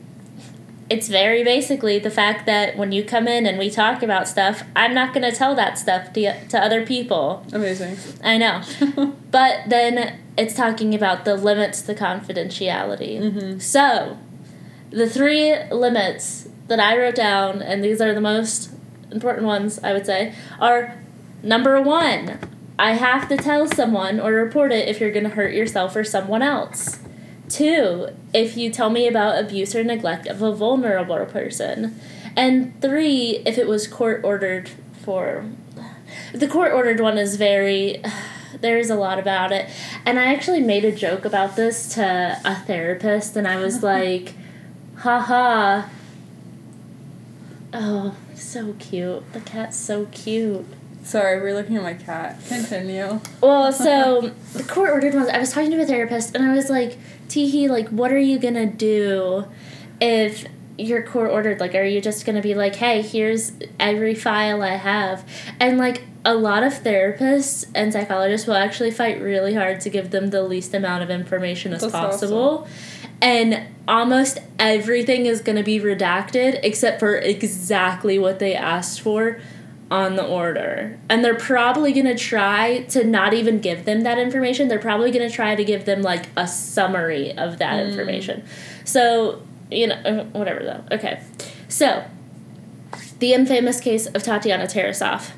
it's 0.89 1.09
very 1.09 1.43
basically 1.43 1.99
the 1.99 2.11
fact 2.11 2.47
that 2.47 2.77
when 2.77 2.93
you 2.93 3.03
come 3.05 3.27
in 3.27 3.47
and 3.47 3.59
we 3.59 3.71
talk 3.71 4.03
about 4.03 4.29
stuff, 4.29 4.63
I'm 4.77 4.95
not 4.95 5.13
going 5.13 5.29
to 5.29 5.37
tell 5.37 5.55
that 5.57 5.79
stuff 5.79 6.13
to 6.13 6.47
to 6.49 6.59
other 6.59 6.87
people. 6.87 7.45
Amazing. 7.53 7.97
I 8.23 8.39
know, 8.39 8.63
but 9.31 9.69
then 9.69 10.21
it's 10.37 10.55
talking 10.55 10.95
about 10.95 11.25
the 11.25 11.35
limits 11.37 11.83
to 11.83 11.95
confidentiality. 11.95 13.21
mm-hmm. 13.21 13.59
So, 13.59 14.19
the 14.91 15.09
three 15.09 15.57
limits 15.71 16.49
that 16.69 16.81
I 16.81 16.97
wrote 16.97 17.15
down, 17.15 17.63
and 17.63 17.83
these 17.83 18.01
are 18.01 18.15
the 18.15 18.21
most 18.21 18.71
important 19.11 19.47
ones, 19.47 19.79
I 19.83 19.93
would 19.93 20.07
say, 20.07 20.35
are 20.61 20.99
number 21.43 21.81
one, 21.81 22.39
I 22.79 22.93
have 22.93 23.29
to 23.29 23.37
tell 23.37 23.67
someone 23.67 24.21
or 24.21 24.33
report 24.33 24.73
it 24.73 24.89
if 24.89 25.01
you're 25.01 25.13
going 25.13 25.25
to 25.25 25.31
hurt 25.31 25.55
yourself 25.55 25.97
or 25.97 26.05
someone 26.05 26.43
else. 26.43 26.99
Two, 27.49 28.09
if 28.35 28.57
you 28.57 28.71
tell 28.71 28.91
me 28.91 29.07
about 29.07 29.39
abuse 29.39 29.75
or 29.75 29.85
neglect 29.85 30.27
of 30.27 30.43
a 30.43 30.53
vulnerable 30.53 31.25
person. 31.27 31.99
And 32.37 32.81
three, 32.83 33.43
if 33.47 33.57
it 33.57 33.67
was 33.67 33.87
court 33.87 34.21
ordered 34.25 34.71
for. 35.03 35.45
The 36.35 36.49
court 36.49 36.73
ordered 36.73 37.01
one 37.01 37.19
is 37.19 37.37
very. 37.37 38.03
There's 38.61 38.89
a 38.89 38.95
lot 38.95 39.19
about 39.19 39.53
it. 39.53 39.69
And 40.07 40.19
I 40.19 40.33
actually 40.33 40.61
made 40.61 40.85
a 40.85 40.93
joke 40.93 41.25
about 41.25 41.57
this 41.57 41.91
to 41.95 42.41
a 42.45 42.55
therapist, 42.55 43.37
and 43.37 43.47
I 43.47 43.57
was 43.57 43.83
like, 43.83 44.35
haha. 44.97 45.89
Oh, 47.73 48.17
so 48.35 48.75
cute. 48.79 49.33
The 49.33 49.41
cat's 49.41 49.77
so 49.77 50.07
cute. 50.07 50.67
Sorry, 51.07 51.41
we're 51.41 51.55
looking 51.55 51.77
at 51.77 51.85
my 51.85 51.95
cat. 51.95 52.37
Continue. 52.49 53.21
Well, 53.41 53.73
so 53.73 54.33
the 54.55 54.65
court 54.65 54.91
ordered 54.91 55.15
ones. 55.15 55.29
I 55.29 55.39
was 55.39 55.53
talking 55.53 55.71
to 55.71 55.81
a 55.81 55.87
therapist, 55.87 56.35
and 56.35 56.45
I 56.45 56.53
was 56.53 56.69
like, 56.69 56.99
Teehee, 57.29 57.69
like, 57.69 57.89
what 57.91 58.13
are 58.13 58.19
you 58.19 58.41
gonna 58.41 58.67
do 58.67 59.47
if 60.01 60.47
you're 60.77 61.05
court 61.05 61.31
ordered? 61.31 61.61
Like, 61.61 61.77
are 61.77 61.85
you 61.85 62.01
just 62.01 62.27
gonna 62.27 62.43
be 62.43 62.57
like, 62.57 62.75
hey, 62.75 63.03
here's 63.03 63.53
every 63.79 64.17
file 64.17 64.63
I 64.63 64.75
have? 64.75 65.25
And 65.61 65.79
like, 65.79 66.03
a 66.25 66.35
lot 66.35 66.65
of 66.65 66.73
therapists 66.73 67.71
and 67.73 67.93
psychologists 67.93 68.49
will 68.49 68.57
actually 68.57 68.91
fight 68.91 69.21
really 69.21 69.55
hard 69.55 69.81
to 69.83 69.89
give 69.89 70.11
them 70.11 70.31
the 70.31 70.43
least 70.43 70.75
amount 70.75 71.05
of 71.05 71.11
information 71.11 71.73
as 71.73 71.83
That's 71.83 71.93
possible. 71.93 72.67
And 73.23 73.69
almost 73.87 74.41
everything 74.59 75.27
is 75.27 75.41
going 75.41 75.55
to 75.57 75.63
be 75.63 75.79
redacted 75.79 76.59
except 76.65 76.99
for 76.99 77.15
exactly 77.15 78.19
what 78.19 78.41
they 78.41 78.57
asked 78.57 79.01
for 79.01 79.41
on 79.91 80.17
the 80.17 80.25
order. 80.27 80.99
And 81.09 81.25
they're 81.25 81.35
probably 81.37 81.93
going 81.93 82.07
to 82.07 82.17
try 82.17 82.83
to 82.89 83.05
not 83.05 83.35
even 83.35 83.61
give 83.61 83.85
them 83.85 84.01
that 84.03 84.19
information. 84.19 84.69
They're 84.69 84.79
probably 84.79 85.11
going 85.11 85.29
to 85.29 85.35
try 85.35 85.55
to 85.55 85.65
give 85.65 85.85
them 85.85 86.03
like 86.03 86.27
a 86.37 86.47
summary 86.49 87.37
of 87.37 87.59
that 87.59 87.75
Mm. 87.85 87.89
information. 87.89 88.43
So, 88.85 89.43
you 89.71 89.87
know, 89.89 89.95
uh, 90.05 90.25
whatever 90.33 90.65
though. 90.65 90.97
Okay. 90.97 91.21
So, 91.69 92.05
the 93.19 93.33
infamous 93.33 93.81
case 93.81 94.07
of 94.07 94.23
Tatiana 94.23 94.65
Tarasoff. 94.65 95.31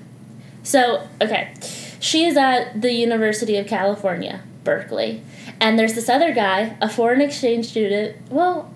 So, 0.62 1.06
okay. 1.20 1.52
She 2.00 2.24
is 2.24 2.36
at 2.36 2.80
the 2.80 2.92
University 2.92 3.56
of 3.56 3.66
California, 3.66 4.40
Berkeley. 4.64 5.22
And 5.60 5.78
there's 5.78 5.94
this 5.94 6.08
other 6.08 6.32
guy, 6.32 6.76
a 6.80 6.88
foreign 6.88 7.20
exchange 7.20 7.66
student, 7.66 8.16
well, 8.30 8.72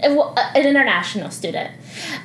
an 0.00 0.66
international 0.66 1.30
student. 1.30 1.70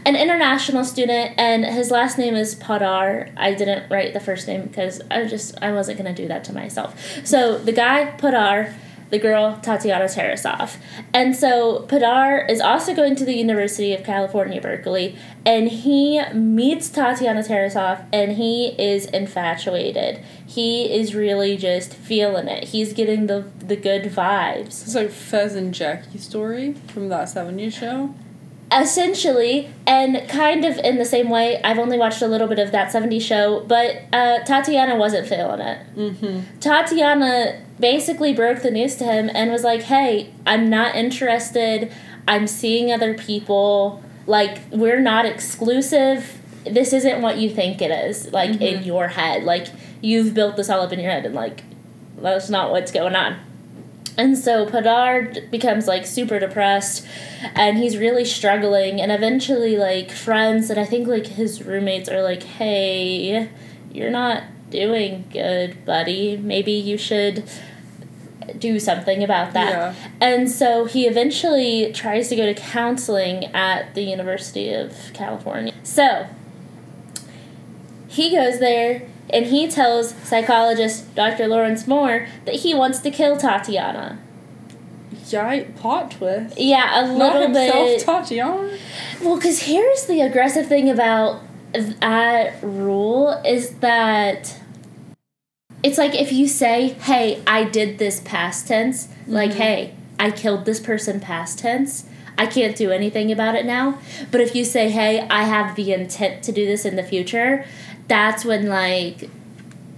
An 0.06 0.16
international 0.16 0.84
student, 0.84 1.36
and 1.38 1.66
his 1.66 1.92
last 1.92 2.18
name 2.18 2.36
is 2.36 2.56
Poddar. 2.56 3.30
I 3.38 3.54
didn't 3.54 3.90
write 3.90 4.14
the 4.14 4.20
first 4.20 4.48
name 4.48 4.64
because 4.64 5.02
I 5.10 5.26
just 5.26 5.62
I 5.62 5.72
wasn't 5.72 5.98
gonna 5.98 6.14
do 6.14 6.28
that 6.28 6.44
to 6.46 6.54
myself. 6.54 7.00
So 7.26 7.58
the 7.58 7.72
guy 7.72 8.12
Poddar, 8.18 8.74
the 9.12 9.20
girl 9.20 9.60
Tatiana 9.62 10.06
Tarasoff, 10.06 10.78
and 11.14 11.36
so 11.36 11.82
Poddar 11.84 12.46
is 12.50 12.60
also 12.60 12.96
going 12.96 13.16
to 13.18 13.26
the 13.26 13.36
University 13.36 13.94
of 13.94 14.04
California, 14.04 14.60
Berkeley, 14.60 15.16
and 15.46 15.68
he 15.68 16.22
meets 16.34 16.90
Tatiana 16.90 17.42
Tarasoff, 17.42 18.06
and 18.12 18.34
he 18.34 18.70
is 18.82 19.06
infatuated. 19.06 20.24
He 20.46 20.92
is 20.92 21.14
really 21.14 21.56
just 21.58 21.94
feeling 21.94 22.48
it. 22.48 22.64
He's 22.70 22.94
getting 22.94 23.28
the 23.28 23.46
the 23.60 23.76
good 23.76 24.04
vibes. 24.06 24.84
It's 24.84 24.96
like 24.96 25.12
Fez 25.12 25.56
and 25.56 25.74
Jackie 25.74 26.18
story 26.18 26.74
from 26.88 27.10
that 27.10 27.28
70s 27.28 27.74
show. 27.74 28.14
essentially 28.72 29.70
and 29.86 30.28
kind 30.30 30.64
of 30.64 30.78
in 30.78 30.98
the 30.98 31.04
same 31.04 31.30
way 31.30 31.62
i've 31.64 31.78
only 31.78 31.98
watched 31.98 32.22
a 32.22 32.28
little 32.28 32.48
bit 32.48 32.58
of 32.58 32.72
that 32.72 32.88
70s 32.94 33.22
show 33.22 33.60
but 33.68 33.98
uh, 34.14 34.40
tatiana 34.46 34.96
wasn't 34.96 35.28
feeling 35.28 35.60
it 35.60 35.80
Mm-hmm. 35.98 36.60
tatiana 36.62 37.62
basically 37.82 38.34
broke 38.34 38.62
the 38.62 38.72
news 38.72 38.96
to 38.96 39.04
him 39.04 39.30
and 39.34 39.52
was 39.52 39.64
like 39.64 39.82
hey 39.84 40.32
i'm 40.46 40.70
not 40.70 40.96
interested. 40.96 41.92
I'm 42.28 42.48
seeing 42.48 42.92
other 42.92 43.14
people. 43.14 44.04
Like 44.28 44.60
we're 44.72 45.00
not 45.00 45.26
exclusive. 45.26 46.40
This 46.66 46.94
isn't 46.94 47.22
what 47.22 47.38
you 47.38 47.50
think 47.50 47.82
it 47.82 47.92
is 47.92 48.32
like 48.32 48.62
in 48.62 48.78
mm-hmm. 48.80 48.84
your 48.84 49.10
head. 49.10 49.44
Like 49.44 49.68
you've 50.02 50.34
built 50.34 50.58
this 50.58 50.70
all 50.70 50.82
up 50.82 50.94
in 50.94 51.00
your 51.00 51.12
head 51.12 51.26
and 51.26 51.36
like 51.36 51.64
that's 52.18 52.50
not 52.50 52.72
what's 52.72 52.92
going 52.92 53.16
on. 53.16 53.40
And 54.18 54.38
so 54.38 54.70
Poddar 54.70 55.34
becomes 55.50 55.88
like 55.88 56.06
super 56.06 56.38
depressed 56.38 57.08
and 57.56 57.78
he's 57.78 57.98
really 57.98 58.26
struggling 58.26 59.02
and 59.02 59.12
eventually 59.12 59.78
like 59.78 60.12
friends 60.12 60.70
and 60.70 60.80
I 60.80 60.86
think 60.86 61.08
like 61.08 61.26
his 61.26 61.64
roommates 61.64 62.10
are 62.10 62.22
like, 62.22 62.44
"Hey, 62.44 63.50
you're 63.92 64.12
not 64.12 64.44
doing 64.70 65.26
good, 65.32 65.86
buddy. 65.86 66.38
Maybe 66.38 66.74
you 66.74 66.98
should 66.98 67.44
do 68.60 68.80
something 68.80 69.24
about 69.24 69.54
that." 69.54 69.70
Yeah. 69.72 69.94
And 70.20 70.50
so 70.50 70.86
he 70.86 71.08
eventually 71.08 71.92
tries 71.94 72.30
to 72.30 72.36
go 72.36 72.46
to 72.46 72.54
counseling 72.54 73.46
at 73.54 73.94
the 73.96 74.04
University 74.04 74.74
of 74.74 75.12
California. 75.14 75.74
So 75.84 76.28
he 78.08 78.32
goes 78.32 78.60
there 78.60 79.04
and 79.30 79.46
he 79.46 79.68
tells 79.68 80.14
psychologist 80.24 81.16
Dr. 81.16 81.48
Lawrence 81.48 81.88
Moore 81.88 82.28
that 82.46 82.56
he 82.56 82.74
wants 82.74 83.00
to 83.00 83.12
kill 83.12 83.38
Tatiana. 83.38 84.20
Yeah, 85.28 85.64
plot 85.78 86.12
twist. 86.12 86.60
Yeah, 86.60 87.06
a 87.06 87.08
Not 87.08 87.36
little 87.36 87.42
himself, 87.44 87.88
bit. 87.88 88.02
Tatiana. 88.02 88.78
Well, 89.22 89.38
because 89.38 89.62
here's 89.62 90.06
the 90.06 90.22
aggressive 90.22 90.68
thing 90.68 90.90
about 90.90 91.42
that 91.74 92.56
rule 92.62 93.42
is 93.46 93.76
that 93.76 94.60
it's 95.84 95.98
like 95.98 96.14
if 96.14 96.32
you 96.32 96.48
say, 96.48 96.90
hey, 96.90 97.42
I 97.48 97.64
did 97.64 97.98
this 97.98 98.20
past 98.20 98.68
tense, 98.68 99.08
like, 99.28 99.52
mm-hmm. 99.52 99.60
hey, 99.60 99.96
I 100.20 100.32
killed 100.32 100.66
this 100.66 100.80
person 100.80 101.20
past 101.20 101.60
tense, 101.60 102.06
I 102.38 102.46
can't 102.46 102.76
do 102.76 102.92
anything 102.92 103.32
about 103.32 103.56
it 103.56 103.66
now. 103.66 104.00
But 104.32 104.42
if 104.42 104.56
you 104.56 104.66
say, 104.66 104.90
hey, 104.90 105.28
I 105.30 105.44
have 105.44 105.76
the 105.76 105.94
intent 105.94 106.44
to 106.44 106.52
do 106.52 106.66
this 106.66 106.86
in 106.86 106.96
the 106.96 107.04
future, 107.04 107.66
that's 108.08 108.46
when, 108.46 108.68
like, 108.68 109.30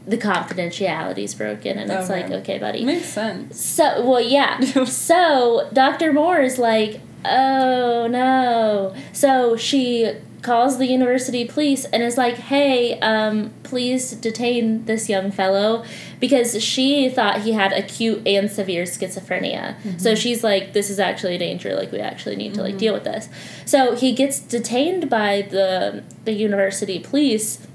the 0.06 0.18
confidentiality 0.18 1.20
is 1.20 1.34
broken 1.34 1.78
and 1.78 1.90
it's 1.90 2.10
Okay. 2.10 2.24
like, 2.24 2.32
okay, 2.32 2.58
buddy. 2.58 2.84
Makes 2.84 3.08
sense. 3.08 3.60
So, 3.60 4.06
well, 4.06 4.20
yeah. 4.20 4.60
so, 4.86 5.70
Dr. 5.72 6.12
Moore 6.12 6.42
is 6.42 6.58
like, 6.58 7.00
oh 7.26 8.08
no. 8.08 8.94
So, 9.14 9.56
she 9.56 10.12
calls 10.44 10.78
the 10.78 10.86
university 10.86 11.46
police 11.46 11.86
and 11.86 12.04
is 12.04 12.18
like, 12.18 12.36
hey, 12.36 13.00
um, 13.00 13.52
please 13.64 14.12
detain 14.12 14.86
this 14.86 15.10
young 15.10 15.32
fellow 15.32 15.84
because 16.20 16.62
she 16.64 17.10
thought 17.10 17.42
he 17.42 17.54
had 17.54 17.74
acute 17.74 18.22
and 18.28 18.52
severe 18.52 18.84
schizophrenia. 18.84 19.76
So, 20.00 20.16
she's 20.16 20.44
like, 20.44 20.74
this 20.74 20.90
is 20.90 21.00
actually 21.00 21.36
a 21.36 21.40
danger. 21.40 21.76
Like, 21.76 21.92
we 21.92 22.00
actually 22.00 22.36
need 22.36 22.54
to, 22.56 22.62
like, 22.62 22.78
deal 22.78 22.94
with 22.94 23.06
this. 23.06 23.30
So, 23.66 23.96
he 23.96 24.14
gets 24.14 24.40
detained 24.40 25.10
by 25.10 25.48
the, 25.50 26.04
the 26.26 26.34
university 26.34 27.00
police 27.00 27.66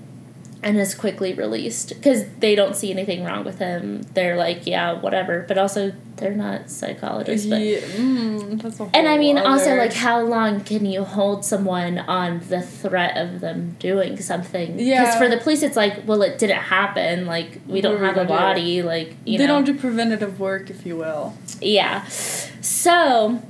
and 0.62 0.76
is 0.78 0.94
quickly 0.94 1.34
released 1.34 1.90
because 1.90 2.24
they 2.40 2.54
don't 2.54 2.74
see 2.74 2.90
anything 2.90 3.24
wrong 3.24 3.44
with 3.44 3.58
him. 3.58 4.02
They're 4.14 4.36
like, 4.36 4.66
yeah, 4.66 4.92
whatever. 4.92 5.44
But 5.46 5.56
also, 5.56 5.92
they're 6.16 6.34
not 6.34 6.68
psychologists. 6.68 7.46
But 7.46 7.60
Yeah, 7.60 7.78
mm, 7.78 8.90
and 8.92 9.08
I 9.08 9.18
mean, 9.18 9.38
also, 9.38 9.76
like, 9.76 9.92
how 9.92 10.20
long 10.20 10.62
can 10.62 10.84
you 10.84 11.04
hold 11.04 11.44
someone 11.44 11.98
on 11.98 12.40
the 12.48 12.60
threat 12.60 13.16
of 13.16 13.40
them 13.40 13.76
doing 13.78 14.20
something? 14.20 14.78
Yeah, 14.80 15.02
Because 15.02 15.16
for 15.16 15.28
the 15.28 15.36
police, 15.36 15.62
it's 15.62 15.76
like, 15.76 16.02
well, 16.06 16.22
it 16.22 16.38
didn't 16.38 16.56
happen. 16.56 17.26
Like, 17.26 17.60
we 17.68 17.80
don't 17.80 18.00
have 18.00 18.16
a 18.16 18.24
body. 18.24 18.82
Like, 18.82 19.14
you 19.24 19.38
they 19.38 19.46
know. 19.46 19.62
don't 19.62 19.64
do 19.64 19.74
preventative 19.74 20.40
work, 20.40 20.70
if 20.70 20.84
you 20.84 20.96
will. 20.96 21.34
Yeah. 21.60 22.04
So 22.06 23.42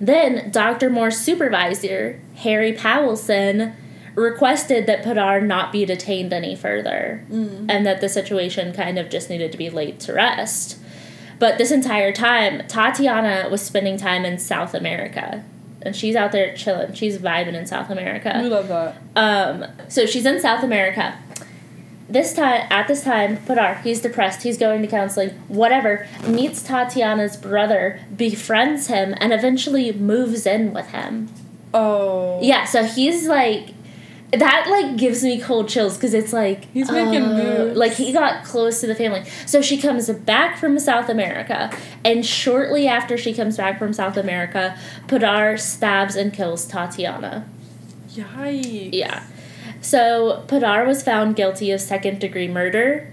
then 0.00 0.50
Dr. 0.50 0.88
Moore's 0.88 1.18
supervisor, 1.18 2.20
Harry 2.36 2.72
Powelson, 2.72 3.74
requested 4.20 4.86
that 4.86 5.02
Poddar 5.02 5.40
not 5.40 5.72
be 5.72 5.84
detained 5.84 6.32
any 6.32 6.54
further 6.54 7.24
Mm. 7.30 7.66
and 7.68 7.86
that 7.86 8.00
the 8.00 8.08
situation 8.08 8.72
kind 8.72 8.98
of 8.98 9.08
just 9.10 9.30
needed 9.30 9.50
to 9.52 9.58
be 9.58 9.70
laid 9.70 9.98
to 10.00 10.12
rest. 10.12 10.78
But 11.38 11.56
this 11.58 11.70
entire 11.70 12.12
time, 12.12 12.62
Tatiana 12.68 13.48
was 13.50 13.62
spending 13.62 13.96
time 13.96 14.24
in 14.24 14.38
South 14.38 14.74
America. 14.74 15.42
And 15.82 15.96
she's 15.96 16.14
out 16.14 16.32
there 16.32 16.54
chilling. 16.54 16.92
She's 16.92 17.16
vibing 17.16 17.54
in 17.54 17.64
South 17.66 17.88
America. 17.88 18.38
We 18.42 18.48
love 18.50 18.68
that. 18.68 18.96
Um, 19.16 19.64
so 19.88 20.04
she's 20.04 20.26
in 20.26 20.38
South 20.38 20.62
America. 20.62 21.16
This 22.06 22.34
time, 22.34 22.66
at 22.70 22.86
this 22.88 23.02
time, 23.04 23.38
Poddar, 23.46 23.76
he's 23.82 24.02
depressed. 24.02 24.42
He's 24.42 24.58
going 24.58 24.82
to 24.82 24.88
counseling. 24.88 25.30
Whatever. 25.48 26.06
Meets 26.26 26.62
Tatiana's 26.62 27.36
brother, 27.38 28.00
befriends 28.14 28.88
him, 28.88 29.14
and 29.18 29.32
eventually 29.32 29.90
moves 29.92 30.44
in 30.44 30.74
with 30.74 30.88
him. 30.88 31.30
Oh. 31.72 32.38
Yeah. 32.42 32.64
So 32.66 32.82
he's 32.84 33.26
like, 33.28 33.68
that 34.32 34.66
like 34.68 34.96
gives 34.96 35.24
me 35.24 35.40
cold 35.40 35.68
chills 35.68 35.96
because 35.96 36.14
it's 36.14 36.32
like 36.32 36.66
He's 36.66 36.90
making 36.90 37.22
uh, 37.22 37.28
moves. 37.28 37.76
Like 37.76 37.92
he 37.92 38.12
got 38.12 38.44
close 38.44 38.80
to 38.80 38.86
the 38.86 38.94
family. 38.94 39.24
So 39.46 39.60
she 39.60 39.76
comes 39.76 40.08
back 40.10 40.56
from 40.58 40.78
South 40.78 41.08
America, 41.08 41.76
and 42.04 42.24
shortly 42.24 42.86
after 42.86 43.18
she 43.18 43.34
comes 43.34 43.56
back 43.56 43.78
from 43.78 43.92
South 43.92 44.16
America, 44.16 44.78
Poddar 45.08 45.56
stabs 45.56 46.16
and 46.16 46.32
kills 46.32 46.64
Tatiana. 46.64 47.48
Yikes. 48.10 48.90
Yeah. 48.92 49.24
So 49.80 50.44
Poddar 50.46 50.84
was 50.84 51.02
found 51.02 51.36
guilty 51.36 51.70
of 51.72 51.80
second 51.80 52.20
degree 52.20 52.48
murder, 52.48 53.10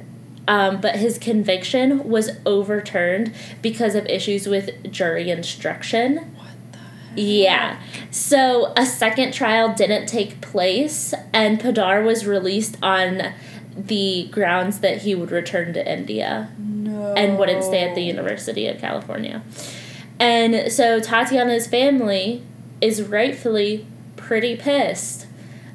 um, 0.47 0.81
but 0.81 0.97
his 0.97 1.17
conviction 1.17 2.07
was 2.09 2.31
overturned 2.45 3.33
because 3.61 3.95
of 3.95 4.05
issues 4.05 4.47
with 4.47 4.91
jury 4.91 5.29
instruction. 5.29 6.35
What 7.17 7.23
the 7.25 7.43
heck? 7.45 7.79
Yeah. 7.79 7.81
So 8.11 8.73
a 8.77 8.85
second 8.85 9.33
trial 9.33 9.73
didn't 9.73 10.07
take 10.07 10.41
place, 10.41 11.13
and 11.33 11.59
Poddar 11.59 12.03
was 12.03 12.25
released 12.25 12.77
on 12.81 13.33
the 13.75 14.27
grounds 14.31 14.79
that 14.79 15.03
he 15.03 15.13
would 15.13 15.31
return 15.31 15.73
to 15.73 15.91
India 15.91 16.49
No. 16.57 17.13
and 17.13 17.37
wouldn't 17.37 17.63
stay 17.63 17.87
at 17.87 17.93
the 17.93 18.01
University 18.01 18.67
of 18.67 18.79
California. 18.79 19.43
And 20.19 20.71
so 20.71 20.99
Tatiana's 20.99 21.67
family 21.67 22.41
is 22.81 23.03
rightfully 23.03 23.85
pretty 24.15 24.55
pissed 24.55 25.26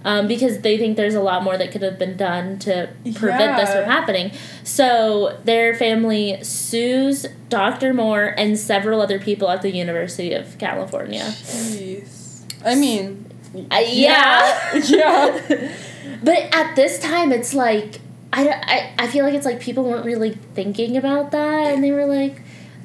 um, 0.04 0.26
because 0.28 0.60
they 0.60 0.78
think 0.78 0.96
there's 0.96 1.14
a 1.14 1.20
lot 1.20 1.42
more 1.42 1.56
that 1.56 1.72
could 1.72 1.82
have 1.82 1.98
been 1.98 2.16
done 2.16 2.58
to 2.60 2.88
prevent 3.14 3.56
this 3.58 3.72
from 3.72 3.84
happening. 3.84 4.32
So 4.64 5.38
their 5.44 5.74
family 5.74 6.42
sues 6.42 7.26
Dr. 7.48 7.92
Moore 7.94 8.34
and 8.36 8.58
several 8.58 9.00
other 9.00 9.18
people 9.18 9.48
at 9.50 9.62
the 9.62 9.70
University 9.70 10.32
of 10.34 10.58
California. 10.58 11.22
Jeez. 11.22 12.42
I 12.64 12.74
mean. 12.74 13.26
Uh, 13.70 13.82
yeah. 13.86 14.76
yeah. 14.86 15.68
But 16.24 16.54
at 16.54 16.74
this 16.76 16.98
time, 17.00 17.32
it's 17.32 17.52
like 17.54 18.00
I, 18.32 18.44
don't- 18.44 18.64
I, 18.68 18.94
I 18.98 19.06
feel 19.08 19.24
like 19.24 19.34
it's 19.34 19.44
like 19.46 19.60
people 19.60 19.84
weren't 19.84 20.04
really 20.06 20.32
thinking 20.54 20.96
about 20.96 21.32
that, 21.32 21.74
and 21.74 21.82
they 21.82 21.90
were 21.90 22.06
like, 22.06 22.40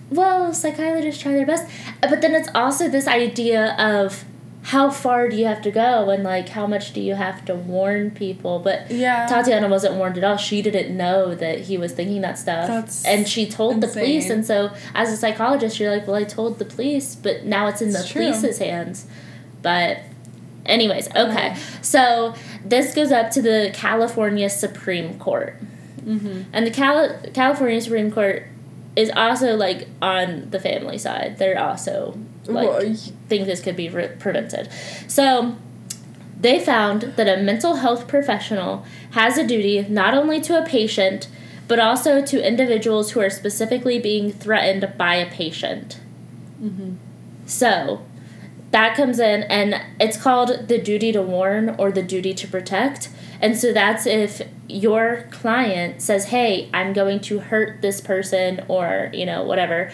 "Well, 0.10 0.54
psychologists 0.54 1.22
try 1.22 1.34
their 1.34 1.46
best," 1.46 1.70
but 2.02 2.22
then 2.22 2.34
it's 2.36 2.50
also 2.56 2.90
this 2.90 3.08
idea 3.08 3.76
of 3.78 4.26
how 4.68 4.90
far 4.90 5.30
do 5.30 5.38
you 5.38 5.46
have 5.46 5.62
to 5.62 5.72
go, 5.72 6.10
and 6.10 6.26
like 6.26 6.50
how 6.50 6.68
much 6.68 6.92
do 6.92 7.00
you 7.00 7.16
have 7.16 7.46
to 7.46 7.56
warn 7.56 8.12
people. 8.12 8.60
But 8.60 8.92
Yeah. 8.92 9.26
Tatiana 9.26 9.70
wasn't 9.70 9.96
warned 9.96 10.18
at 10.18 10.26
all. 10.26 10.36
She 10.36 10.62
didn't 10.62 10.96
know 10.96 11.34
that 11.36 11.62
he 11.62 11.78
was 11.78 11.94
thinking 11.94 12.20
that 12.22 12.38
stuff, 12.38 12.68
That's 12.68 13.06
and 13.06 13.26
she 13.26 13.48
told 13.48 13.80
the 13.80 13.88
police. 13.88 14.30
And 14.30 14.46
so, 14.46 14.72
as 14.94 15.10
a 15.10 15.16
psychologist, 15.16 15.80
you're 15.80 15.90
like, 15.90 16.06
"Well, 16.06 16.18
I 16.18 16.26
told 16.26 16.60
the 16.60 16.66
police, 16.66 17.16
but 17.16 17.46
now 17.46 17.68
it's 17.68 17.82
in 17.82 17.92
the 17.92 18.04
true. 18.04 18.24
police's 18.24 18.58
hands." 18.58 19.08
But 19.62 20.00
Anyways, 20.66 21.08
okay. 21.16 21.56
So 21.82 22.36
this 22.66 22.94
goes 22.94 23.10
up 23.10 23.32
to 23.32 23.42
the 23.42 23.72
California 23.74 24.50
Supreme 24.50 25.18
Court. 25.18 25.56
Mm-hmm. 26.02 26.42
And 26.52 26.68
the 26.68 26.72
Cal- 26.72 27.18
California 27.34 27.80
Supreme 27.80 28.12
Court 28.12 28.46
is 28.98 29.10
also 29.16 29.56
like 29.56 29.88
on 30.02 30.50
the 30.50 30.60
family 30.60 30.98
side. 30.98 31.38
They're 31.38 31.58
also 31.58 32.18
like 32.48 32.68
Well, 32.68 32.96
think 33.28 33.46
this 33.46 33.62
could 33.62 33.76
be 33.76 33.90
re- 33.90 34.16
prevented. 34.20 34.70
So 35.08 35.56
they 36.40 36.60
found 36.60 37.14
that 37.16 37.28
a 37.28 37.42
mental 37.42 37.76
health 37.76 38.08
professional 38.08 38.86
has 39.12 39.38
a 39.38 39.46
duty 39.46 39.86
not 39.90 40.14
only 40.14 40.40
to 40.42 40.62
a 40.62 40.66
patient 40.66 41.28
but 41.68 41.80
also 41.80 42.24
to 42.24 42.48
individuals 42.48 43.12
who 43.12 43.20
are 43.20 43.30
specifically 43.30 44.00
being 44.00 44.32
threatened 44.32 44.94
by 44.98 45.16
a 45.16 45.30
patient. 45.30 46.00
Mm-hmm. 46.62 46.94
So 47.46 48.06
that 48.72 48.96
comes 48.96 49.20
in, 49.20 49.44
and 49.44 49.82
it's 50.00 50.18
called 50.18 50.68
the 50.68 50.78
duty 50.78 51.12
to 51.12 51.22
warn 51.22 51.76
or 51.78 51.92
the 51.92 52.04
duty 52.04 52.34
to 52.36 52.48
protect. 52.48 53.10
And 53.42 53.58
so 53.58 53.72
that's 53.72 54.06
if 54.06 54.42
your 54.68 55.28
client 55.32 56.02
says, 56.02 56.26
Hey, 56.26 56.70
I'm 56.74 56.94
going 56.94 57.20
to 57.22 57.40
hurt 57.40 57.82
this 57.82 58.02
person, 58.02 58.66
or, 58.68 59.10
you 59.14 59.26
know, 59.26 59.44
whatever. 59.44 59.92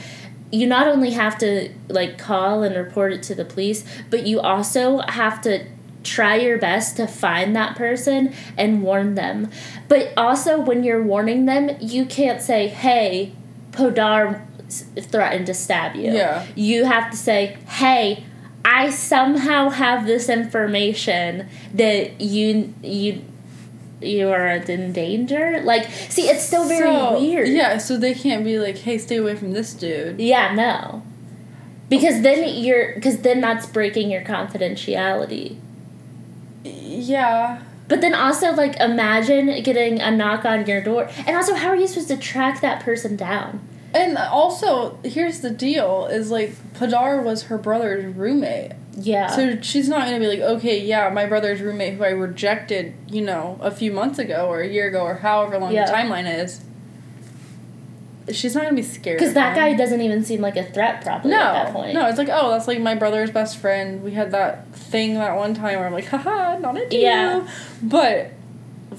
You 0.54 0.68
not 0.68 0.88
only 0.88 1.12
have 1.12 1.40
to 1.40 1.70
like 1.90 2.20
call 2.20 2.62
and 2.62 2.76
report 2.76 3.12
it 3.12 3.24
to 3.24 3.34
the 3.34 3.44
police, 3.44 3.84
but 4.12 4.28
you 4.28 4.40
also 4.40 5.00
have 5.00 5.42
to 5.42 5.66
try 6.04 6.36
your 6.36 6.60
best 6.60 6.96
to 6.98 7.08
find 7.08 7.56
that 7.56 7.76
person 7.76 8.32
and 8.56 8.84
warn 8.84 9.16
them. 9.16 9.50
But 9.88 10.14
also, 10.16 10.60
when 10.60 10.84
you're 10.84 11.02
warning 11.02 11.46
them, 11.46 11.76
you 11.82 12.06
can't 12.06 12.40
say, 12.40 12.68
Hey, 12.68 13.34
Poddar 13.72 14.46
threatened 14.70 15.48
to 15.48 15.56
stab 15.56 15.96
you. 15.96 16.14
Yeah. 16.14 16.46
You 16.56 16.86
have 16.86 17.10
to 17.10 17.18
say, 17.18 17.58
Hey, 17.68 18.24
I 18.64 18.92
somehow 18.92 19.70
have 19.70 20.06
this 20.06 20.30
information 20.30 21.50
that 21.74 22.22
you 22.22 22.74
you 22.84 23.24
you 24.06 24.30
are 24.30 24.48
in 24.48 24.94
danger. 24.94 25.62
Like, 25.64 25.90
see, 26.10 26.30
it's 26.30 26.44
still 26.44 26.68
very 26.68 26.82
So, 26.82 27.20
weird. 27.20 27.48
Yeah, 27.48 27.78
so 27.78 27.98
they 27.98 28.14
can't 28.14 28.44
be 28.44 28.60
like, 28.60 28.78
hey, 28.78 28.98
stay 28.98 29.18
away 29.18 29.36
from 29.36 29.52
this 29.52 29.74
dude. 29.74 30.20
Yeah, 30.20 30.54
no. 30.54 31.04
Because 31.90 32.22
then 32.22 32.48
you're 32.64 32.96
because 32.96 33.20
then 33.20 33.42
that's 33.42 33.66
breaking 33.66 34.10
your 34.10 34.22
confidentiality. 34.24 35.58
Yeah. 36.64 37.62
But 37.88 38.02
then 38.02 38.16
also 38.16 38.54
like 38.54 38.80
imagine 38.80 39.62
getting 39.62 40.00
a 40.00 40.10
knock 40.10 40.46
on 40.46 40.66
your 40.66 40.82
door. 40.82 41.10
And 41.28 41.36
also 41.36 41.54
how 41.54 41.70
are 41.70 41.76
you 41.76 41.88
supposed 41.88 42.08
to 42.08 42.18
track 42.18 42.62
that 42.62 42.82
person 42.84 43.16
down? 43.16 43.60
And 43.94 44.18
also, 44.18 44.98
here's 45.04 45.42
the 45.42 45.52
deal: 45.52 46.08
is 46.08 46.32
like 46.32 46.56
Poddar 46.74 47.22
was 47.22 47.44
her 47.44 47.60
brother's 47.60 48.16
roommate, 48.16 48.72
Yeah. 48.96 49.28
so 49.28 49.60
she's 49.62 49.90
not 49.90 50.06
gonna 50.06 50.20
be 50.20 50.28
like, 50.28 50.40
okay, 50.40 50.80
yeah, 50.80 51.10
my 51.10 51.26
brother's 51.26 51.62
roommate 51.62 51.96
who 51.96 52.04
I 52.04 52.10
rejected, 52.10 52.94
you 53.10 53.22
know, 53.22 53.58
a 53.62 53.72
few 53.72 53.92
months 53.92 54.20
ago 54.20 54.48
or 54.48 54.62
a 54.62 54.68
year 54.68 54.88
ago 54.88 55.02
or 55.02 55.16
however 55.16 55.58
long 55.58 55.74
Yeah. 55.74 55.86
the 55.86 55.92
timeline 55.92 56.44
is. 56.44 56.62
She's 58.32 58.56
not 58.56 58.64
gonna 58.64 58.76
be 58.76 58.84
scared. 58.84 59.18
Because 59.20 59.34
that 59.34 59.50
him. 59.58 59.64
guy 59.64 59.74
doesn't 59.74 60.00
even 60.00 60.24
seem 60.24 60.40
like 60.42 60.56
a 60.56 60.64
threat 60.64 61.04
probably 61.04 61.32
No, 61.32 61.40
at 61.42 61.66
that 61.66 61.74
point. 61.74 61.94
no, 61.94 62.08
it's 62.08 62.18
like, 62.18 62.30
oh, 62.32 62.52
that's 62.52 62.68
like 62.68 62.80
my 62.80 62.96
brother's 62.96 63.32
best 63.32 63.58
friend. 63.58 64.02
We 64.04 64.12
had 64.12 64.32
that 64.32 64.74
thing 64.74 65.16
that 65.16 65.36
one 65.36 65.54
time 65.54 65.78
where 65.80 65.88
I'm 65.88 65.94
like, 65.94 66.06
haha, 66.08 66.58
not 66.60 66.78
into 66.78 66.96
Yeah. 66.98 67.46
But 67.82 68.32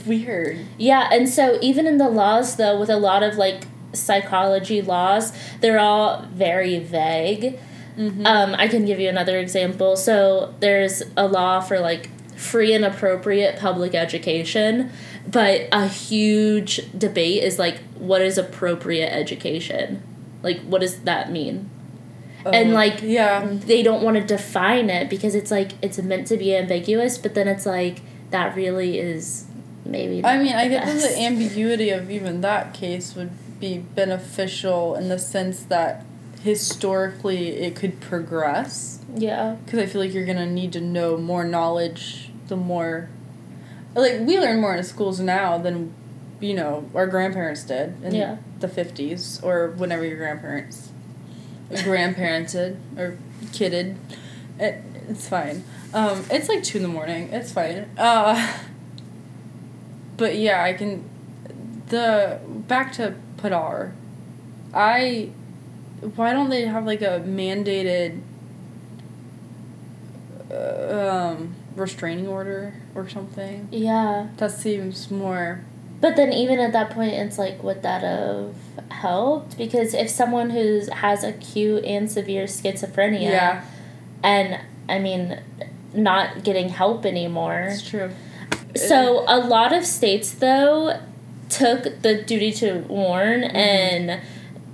weird. 0.07 0.59
Yeah, 0.76 1.09
and 1.11 1.26
so 1.28 1.59
even 1.62 1.87
in 1.87 1.96
the 1.98 2.09
laws 2.09 2.57
though, 2.57 2.78
with 2.78 2.90
a 2.90 2.96
lot 2.98 3.22
of 3.22 3.37
like 3.37 3.66
psychology 3.94 4.83
laws, 4.83 5.33
they're 5.61 5.78
all 5.78 6.26
very 6.33 6.78
vague. 6.80 7.59
Mm-hmm. 7.96 8.26
Um, 8.26 8.54
I 8.57 8.68
can 8.68 8.85
give 8.85 8.98
you 9.00 9.09
another 9.09 9.38
example. 9.38 9.96
So 9.96 10.54
there's 10.61 11.02
a 11.16 11.26
law 11.26 11.61
for 11.61 11.80
like 11.80 12.11
free 12.37 12.74
and 12.74 12.85
appropriate 12.85 13.59
public 13.59 13.94
education, 13.94 14.90
but 15.26 15.68
a 15.72 15.87
huge 15.87 16.80
debate 16.96 17.42
is 17.42 17.59
like 17.59 17.78
what 17.94 18.20
is 18.22 18.38
appropriate 18.38 19.12
education? 19.12 20.02
Like 20.42 20.61
what 20.62 20.80
does 20.80 21.00
that 21.00 21.30
mean? 21.30 21.70
and, 22.46 22.72
Oh, 22.72 22.74
like, 22.74 23.00
yeah, 23.02 23.46
They 23.46 23.83
don't 23.83 24.02
want 24.02 24.16
to 24.16 24.22
define 24.22 24.90
it 24.90 25.09
because 25.09 25.35
it's 25.35 25.50
like 25.50 25.72
it's 25.80 25.98
meant 25.98 26.26
to 26.28 26.37
be 26.37 26.54
ambiguous, 26.54 27.16
but 27.16 27.35
then 27.35 27.48
it's 27.48 27.64
like 27.64 28.00
that 28.30 28.54
really 28.54 28.98
is 28.98 29.46
maybe 29.85 30.24
I 30.24 30.38
mean, 30.38 30.52
I 30.54 30.68
guess 30.68 31.02
the 31.02 31.22
ambiguity 31.22 31.90
of 31.90 32.11
even 32.11 32.40
that 32.42 32.74
case 32.74 33.14
would 33.14 33.30
be 33.61 33.78
beneficial 33.78 34.94
in 34.94 35.09
the 35.09 35.18
sense 35.18 35.62
that 35.64 36.04
historically 36.44 37.57
it 37.57 37.74
could 37.74 38.00
progress. 38.00 39.00
Yeah. 39.16 39.57
Because 39.64 39.78
I 39.80 39.87
feel 39.87 40.00
like 40.02 40.12
you're 40.12 40.26
gonna 40.26 40.46
need 40.46 40.72
to 40.74 40.80
know 40.80 41.16
more 41.16 41.42
knowledge 41.44 42.30
the 42.48 42.57
more. 42.57 43.09
like 43.94 44.20
we 44.20 44.38
learn 44.38 44.61
more 44.61 44.74
in 44.76 44.85
schools 44.85 45.20
now 45.20 45.57
than 45.57 45.92
you 46.40 46.52
know 46.52 46.88
our 46.94 47.07
grandparents 47.07 47.62
did 47.64 47.94
in 48.04 48.14
Yeah. 48.14 48.37
the 48.61 48.68
fifties 48.68 49.40
or 49.42 49.68
whenever 49.68 50.04
your 50.04 50.18
grandparents 50.18 50.90
grandparented 51.70 52.76
or 52.98 53.16
kidded. 53.52 53.96
It, 54.59 54.83
it's 55.09 55.26
fine. 55.28 55.64
Um, 55.94 56.24
it's 56.30 56.48
like 56.48 56.62
two 56.62 56.76
in 56.78 56.83
the 56.83 56.88
morning. 56.88 57.30
It's 57.33 57.52
fine. 57.52 57.88
Uh, 57.96 58.59
but 60.16 60.37
yeah, 60.37 60.62
I 60.62 60.74
can. 60.74 61.09
The 61.88 62.40
back 62.46 62.92
to 62.94 63.14
Poddar. 63.38 63.94
I. 64.74 65.30
Why 66.17 66.33
don't 66.33 66.51
they 66.51 66.67
have 66.67 66.85
like 66.87 67.03
a 67.03 67.21
mandated. 67.27 68.21
Uh, 70.51 71.35
um, 71.35 71.55
restraining 71.75 72.29
order 72.29 72.75
or 72.95 73.09
something? 73.09 73.69
Yeah. 73.73 74.29
That 74.37 74.53
seems 74.53 75.11
more. 75.11 75.64
But 76.01 76.17
then 76.17 76.33
even 76.33 76.59
at 76.61 76.73
that 76.73 76.90
point, 76.90 77.12
it's 77.14 77.38
like, 77.38 77.62
would 77.62 77.83
that 77.83 78.03
have 78.03 78.55
helped? 78.90 79.57
Because 79.57 79.95
if 79.95 80.11
someone 80.11 80.51
who 80.51 80.83
has 80.93 81.25
acute 81.25 81.85
and 81.85 82.11
severe 82.11 82.45
schizophrenia, 82.45 83.23
Yeah, 83.23 83.64
and 84.23 84.61
I 84.88 84.99
mean, 84.99 85.40
not 85.95 86.45
getting 86.45 86.69
help 86.69 87.07
anymore. 87.07 87.69
it's 87.71 87.88
true. 87.88 88.11
So 88.77 89.25
a 89.27 89.38
lot 89.38 89.73
of 89.73 89.85
states 89.87 90.33
though 90.33 91.01
took 91.49 92.03
the 92.03 92.23
duty 92.23 92.53
to 92.53 92.81
warn 92.81 93.45
and 93.45 94.21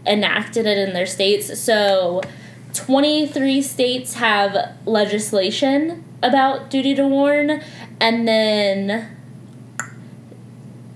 enacted 0.06 0.66
it 0.66 0.78
in 0.78 0.92
their 0.94 1.06
states. 1.06 1.58
So 1.60 2.20
23 2.74 3.60
states 3.62 4.14
have 4.14 4.74
legislation 4.86 6.04
about 6.22 6.70
duty 6.70 6.94
to 6.94 7.06
warn 7.06 7.62
and 8.00 8.28
then 8.28 9.16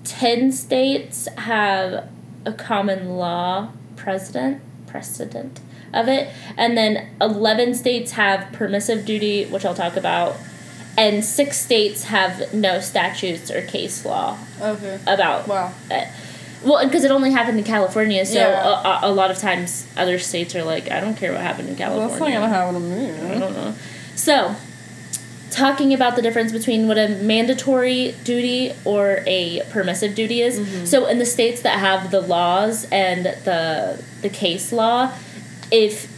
10 0.04 0.52
states 0.52 1.26
have 1.38 2.08
a 2.44 2.52
common 2.52 3.16
law 3.16 3.70
precedent 3.96 4.60
precedent 4.86 5.60
of 5.92 6.08
it 6.08 6.28
and 6.56 6.76
then 6.76 7.08
11 7.20 7.74
states 7.74 8.12
have 8.12 8.52
permissive 8.52 9.06
duty 9.06 9.44
which 9.46 9.64
I'll 9.64 9.74
talk 9.74 9.96
about 9.96 10.36
and 10.96 11.24
six 11.24 11.56
states 11.58 12.04
have 12.04 12.52
no 12.54 12.80
statutes 12.80 13.50
or 13.50 13.62
case 13.62 14.04
law 14.04 14.38
Okay. 14.60 15.00
about 15.06 15.48
Wow. 15.48 15.72
it. 15.90 16.08
Well, 16.64 16.84
because 16.84 17.04
it 17.04 17.10
only 17.10 17.30
happened 17.30 17.58
in 17.58 17.64
California, 17.64 18.24
so 18.24 18.34
Yeah. 18.38 18.62
a, 19.02 19.06
a, 19.06 19.10
a 19.10 19.12
lot 19.12 19.30
of 19.30 19.38
times 19.38 19.86
other 19.96 20.18
states 20.18 20.54
are 20.54 20.64
like, 20.64 20.90
I 20.90 21.00
don't 21.00 21.16
care 21.16 21.32
what 21.32 21.40
happened 21.40 21.68
in 21.68 21.76
Well, 21.76 22.08
that's 22.08 22.18
not 22.20 22.28
California. 22.30 22.38
gonna 22.38 22.48
happen 22.48 22.74
to 22.74 22.80
me. 22.80 23.34
I 23.36 23.38
don't 23.38 23.52
know. 23.54 23.74
So, 24.14 24.54
talking 25.50 25.92
about 25.94 26.16
the 26.16 26.22
difference 26.22 26.52
between 26.52 26.88
what 26.88 26.98
a 26.98 27.08
mandatory 27.08 28.14
duty 28.24 28.72
or 28.84 29.22
a 29.26 29.60
permissive 29.70 30.14
duty 30.14 30.40
is. 30.40 30.58
Mm-hmm. 30.58 30.84
So, 30.86 31.06
in 31.06 31.18
the 31.18 31.26
states 31.26 31.62
that 31.62 31.78
have 31.78 32.10
the 32.10 32.20
laws 32.20 32.86
and 32.90 33.26
the 33.26 34.02
the 34.22 34.28
case 34.28 34.72
law, 34.72 35.12
if 35.70 36.10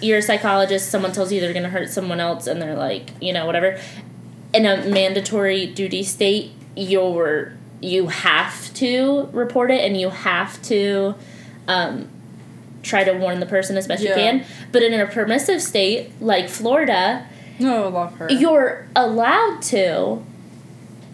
you're 0.00 0.18
a 0.18 0.22
psychologist, 0.22 0.90
someone 0.90 1.12
tells 1.12 1.30
you 1.32 1.40
they're 1.40 1.52
going 1.52 1.62
to 1.62 1.68
hurt 1.68 1.88
someone 1.90 2.18
else, 2.18 2.46
and 2.48 2.60
they're 2.60 2.74
like, 2.76 3.10
you 3.20 3.32
know, 3.32 3.46
whatever. 3.46 3.78
In 4.52 4.66
a 4.66 4.84
mandatory 4.88 5.66
duty 5.66 6.02
state, 6.02 6.50
you're 6.76 7.52
you 7.82 8.06
have 8.06 8.72
to 8.74 9.28
report 9.32 9.70
it, 9.70 9.84
and 9.84 10.00
you 10.00 10.08
have 10.10 10.60
to. 10.62 11.14
Um, 11.68 12.08
try 12.82 13.04
to 13.04 13.12
warn 13.12 13.38
the 13.38 13.46
person 13.46 13.76
as 13.76 13.86
best 13.86 14.02
you 14.02 14.12
can 14.12 14.44
but 14.72 14.82
in 14.82 14.92
a 14.92 15.06
permissive 15.06 15.62
state 15.62 16.10
like 16.20 16.48
florida 16.48 17.24
No, 17.60 17.88
love 17.88 18.16
her. 18.16 18.28
you're 18.32 18.88
allowed 18.96 19.62
to, 19.62 20.20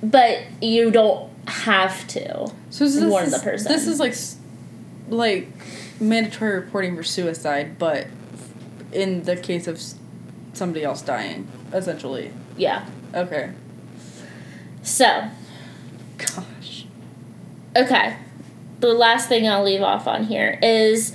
but 0.03 0.39
you 0.63 0.91
don't 0.91 1.31
have 1.47 2.07
to. 2.09 2.51
so 2.71 2.85
this 2.85 3.03
warn 3.05 3.25
is, 3.27 3.33
the 3.33 3.39
person. 3.41 3.71
This 3.73 3.87
is 3.87 3.99
like, 4.01 4.15
like, 5.09 5.49
mandatory 6.01 6.55
reporting 6.55 6.97
for 6.97 7.03
suicide, 7.03 7.79
but 7.79 8.07
in 8.93 9.25
the 9.25 9.37
case 9.37 9.67
of 9.67 9.81
somebody 10.53 10.85
else 10.85 11.03
dying, 11.03 11.49
essentially. 11.73 12.33
Yeah. 12.57 12.87
Okay. 13.15 13.53
So, 14.83 15.29
Gosh. 16.19 16.45
Okay. 17.79 18.17
The 18.81 18.93
last 18.95 19.29
thing 19.29 19.49
I'll 19.49 19.65
leave 19.65 19.83
off 19.83 20.07
on 20.07 20.25
here 20.25 20.59
is 20.63 21.13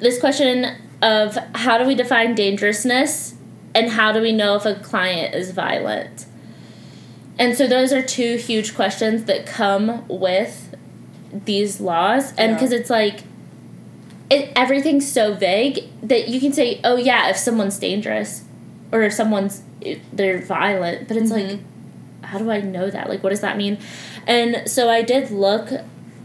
this 0.00 0.18
question 0.20 0.76
of 1.02 1.36
how 1.54 1.78
do 1.78 1.86
we 1.86 1.94
define 1.94 2.34
dangerousness 2.34 3.34
and 3.74 3.90
how 3.90 4.12
do 4.12 4.20
we 4.20 4.32
know 4.32 4.56
if 4.56 4.64
a 4.66 4.74
client 4.74 5.34
is 5.34 5.50
violent? 5.52 6.26
And 7.38 7.56
so 7.56 7.66
those 7.66 7.92
are 7.92 8.02
two 8.02 8.36
huge 8.36 8.74
questions 8.74 9.24
that 9.24 9.46
come 9.46 10.06
with 10.08 10.74
these 11.32 11.80
laws 11.80 12.32
and 12.38 12.52
Yeah. 12.52 12.54
because 12.54 12.72
it's 12.72 12.90
like 12.90 13.20
it, 14.30 14.52
everything's 14.54 15.10
so 15.10 15.34
vague 15.34 15.80
that 16.02 16.28
you 16.28 16.40
can 16.40 16.52
say 16.52 16.80
oh 16.84 16.96
yeah 16.96 17.28
if 17.28 17.36
someone's 17.36 17.76
dangerous 17.78 18.42
or 18.92 19.02
if 19.02 19.12
someone's 19.12 19.62
they're 20.12 20.40
violent 20.40 21.08
but 21.08 21.16
it's 21.16 21.30
like 21.32 21.44
Mhm. 21.44 21.58
How 22.34 22.38
do 22.40 22.50
I 22.50 22.60
know 22.60 22.90
that? 22.90 23.08
Like, 23.08 23.22
what 23.22 23.30
does 23.30 23.42
that 23.42 23.56
mean? 23.56 23.78
And 24.26 24.68
so 24.68 24.90
I 24.90 25.02
did 25.02 25.30
look 25.30 25.70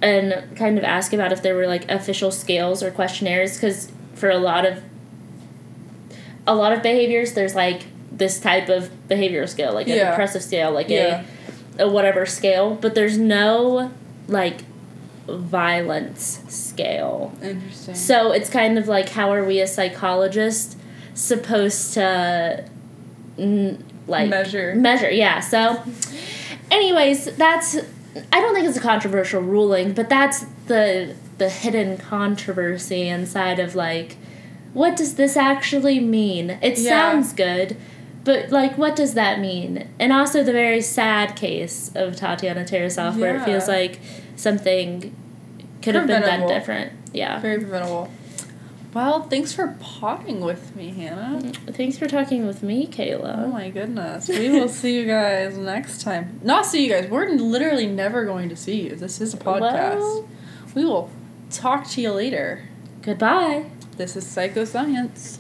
and 0.02 0.44
kind 0.56 0.78
of 0.80 0.84
ask 0.84 1.14
about 1.14 1.32
if 1.32 1.44
there 1.44 1.54
were 1.54 1.68
like 1.68 1.90
official 1.92 2.32
scales 2.32 2.82
or 2.82 2.90
questionnaires 2.90 3.54
because 3.56 3.92
for 4.16 4.30
a 4.32 4.38
lot 4.40 4.66
of 4.66 4.82
a 6.48 6.56
lot 6.56 6.72
of 6.74 6.82
behaviors, 6.82 7.34
there's 7.34 7.54
like 7.54 7.84
this 8.12 8.40
type 8.40 8.70
of 8.70 8.90
behavioral 9.08 9.48
scale, 9.48 9.72
like 9.74 9.88
a 9.88 9.96
Yeah. 9.96 10.10
depressive 10.10 10.42
scale, 10.42 10.72
like 10.72 10.90
Yeah. 10.90 11.24
a, 11.78 11.84
a 11.86 11.90
whatever 11.90 12.26
scale, 12.26 12.74
but 12.82 12.96
there's 12.96 13.18
no 13.20 13.92
like 14.28 14.62
violence 15.28 16.42
scale. 16.48 17.32
Interesting. 17.44 17.94
So 17.94 18.32
it's 18.32 18.50
kind 18.50 18.80
of 18.80 18.88
like 18.88 19.10
how 19.10 19.32
are 19.32 19.44
we 19.46 19.62
as 19.62 19.76
psychologists 19.76 20.76
supposed 21.14 21.94
to 21.94 22.66
n- 23.38 23.84
like 24.10 24.30
Measure. 24.30 24.76
measure 24.76 25.10
yeah 25.10 25.40
so 25.40 25.82
anyways 26.72 27.26
that's 27.38 27.78
i 28.34 28.40
don't 28.42 28.54
think 28.54 28.68
it's 28.68 28.78
a 28.78 28.82
controversial 28.82 29.42
ruling 29.42 29.94
but 29.94 30.10
that's 30.10 30.46
the 30.68 31.16
the 31.38 31.50
hidden 31.50 31.98
controversy 31.98 33.08
inside 33.08 33.60
of 33.60 33.76
like 33.76 34.18
what 34.74 34.96
does 34.96 35.16
this 35.16 35.36
actually 35.38 36.00
mean 36.00 36.52
it 36.62 36.78
Yeah. 36.78 36.90
sounds 37.12 37.34
good 37.34 37.78
but 38.24 38.52
like 38.52 38.78
what 38.78 38.96
does 38.96 39.14
that 39.14 39.40
mean 39.40 39.88
and 40.00 40.12
also 40.12 40.44
the 40.44 40.52
very 40.52 40.82
sad 40.82 41.36
case 41.36 41.92
of 41.96 42.16
tatiana 42.16 42.64
Tarasoff 42.66 43.18
where 43.18 43.38
it 43.38 43.46
feels 43.46 43.68
like 43.68 44.00
something 44.36 45.16
could 45.82 45.96
have 45.96 46.08
been 46.08 46.22
done 46.22 46.48
different 46.48 46.92
yeah 47.14 47.40
Very 47.40 47.60
preventable. 47.60 48.12
Well, 48.94 49.24
thanks 49.24 49.54
for 49.54 49.76
potting 49.80 50.42
with 50.42 50.76
me, 50.76 50.90
Hannah. 50.90 51.40
Mm, 51.44 51.76
thanks 51.76 51.98
for 51.98 52.08
talking 52.08 52.48
with 52.48 52.64
me 52.64 52.88
Kayla. 52.88 53.46
Oh 53.46 53.48
my 53.48 53.70
goodness. 53.70 54.28
We 54.28 54.50
will 54.50 54.68
see 54.82 54.96
you 55.00 55.06
guys 55.06 55.58
next 55.58 56.02
time. 56.02 56.40
Not 56.44 56.66
see 56.66 56.86
you 56.86 56.90
guys. 56.92 57.10
We're 57.10 57.30
literally 57.30 57.86
never 57.86 58.26
going 58.26 58.50
to 58.50 58.56
see 58.56 58.82
you. 58.82 58.96
This 58.96 59.22
is 59.22 59.34
a 59.34 59.38
podcast. 59.38 60.00
Well- 60.00 60.28
we 60.76 60.86
will 60.86 61.10
talk 61.50 61.88
to 61.90 62.02
you 62.02 62.12
later. 62.12 62.64
goodbye 63.02 63.66
This 63.98 64.16
is 64.16 64.26
Psychoscience. 64.26 65.40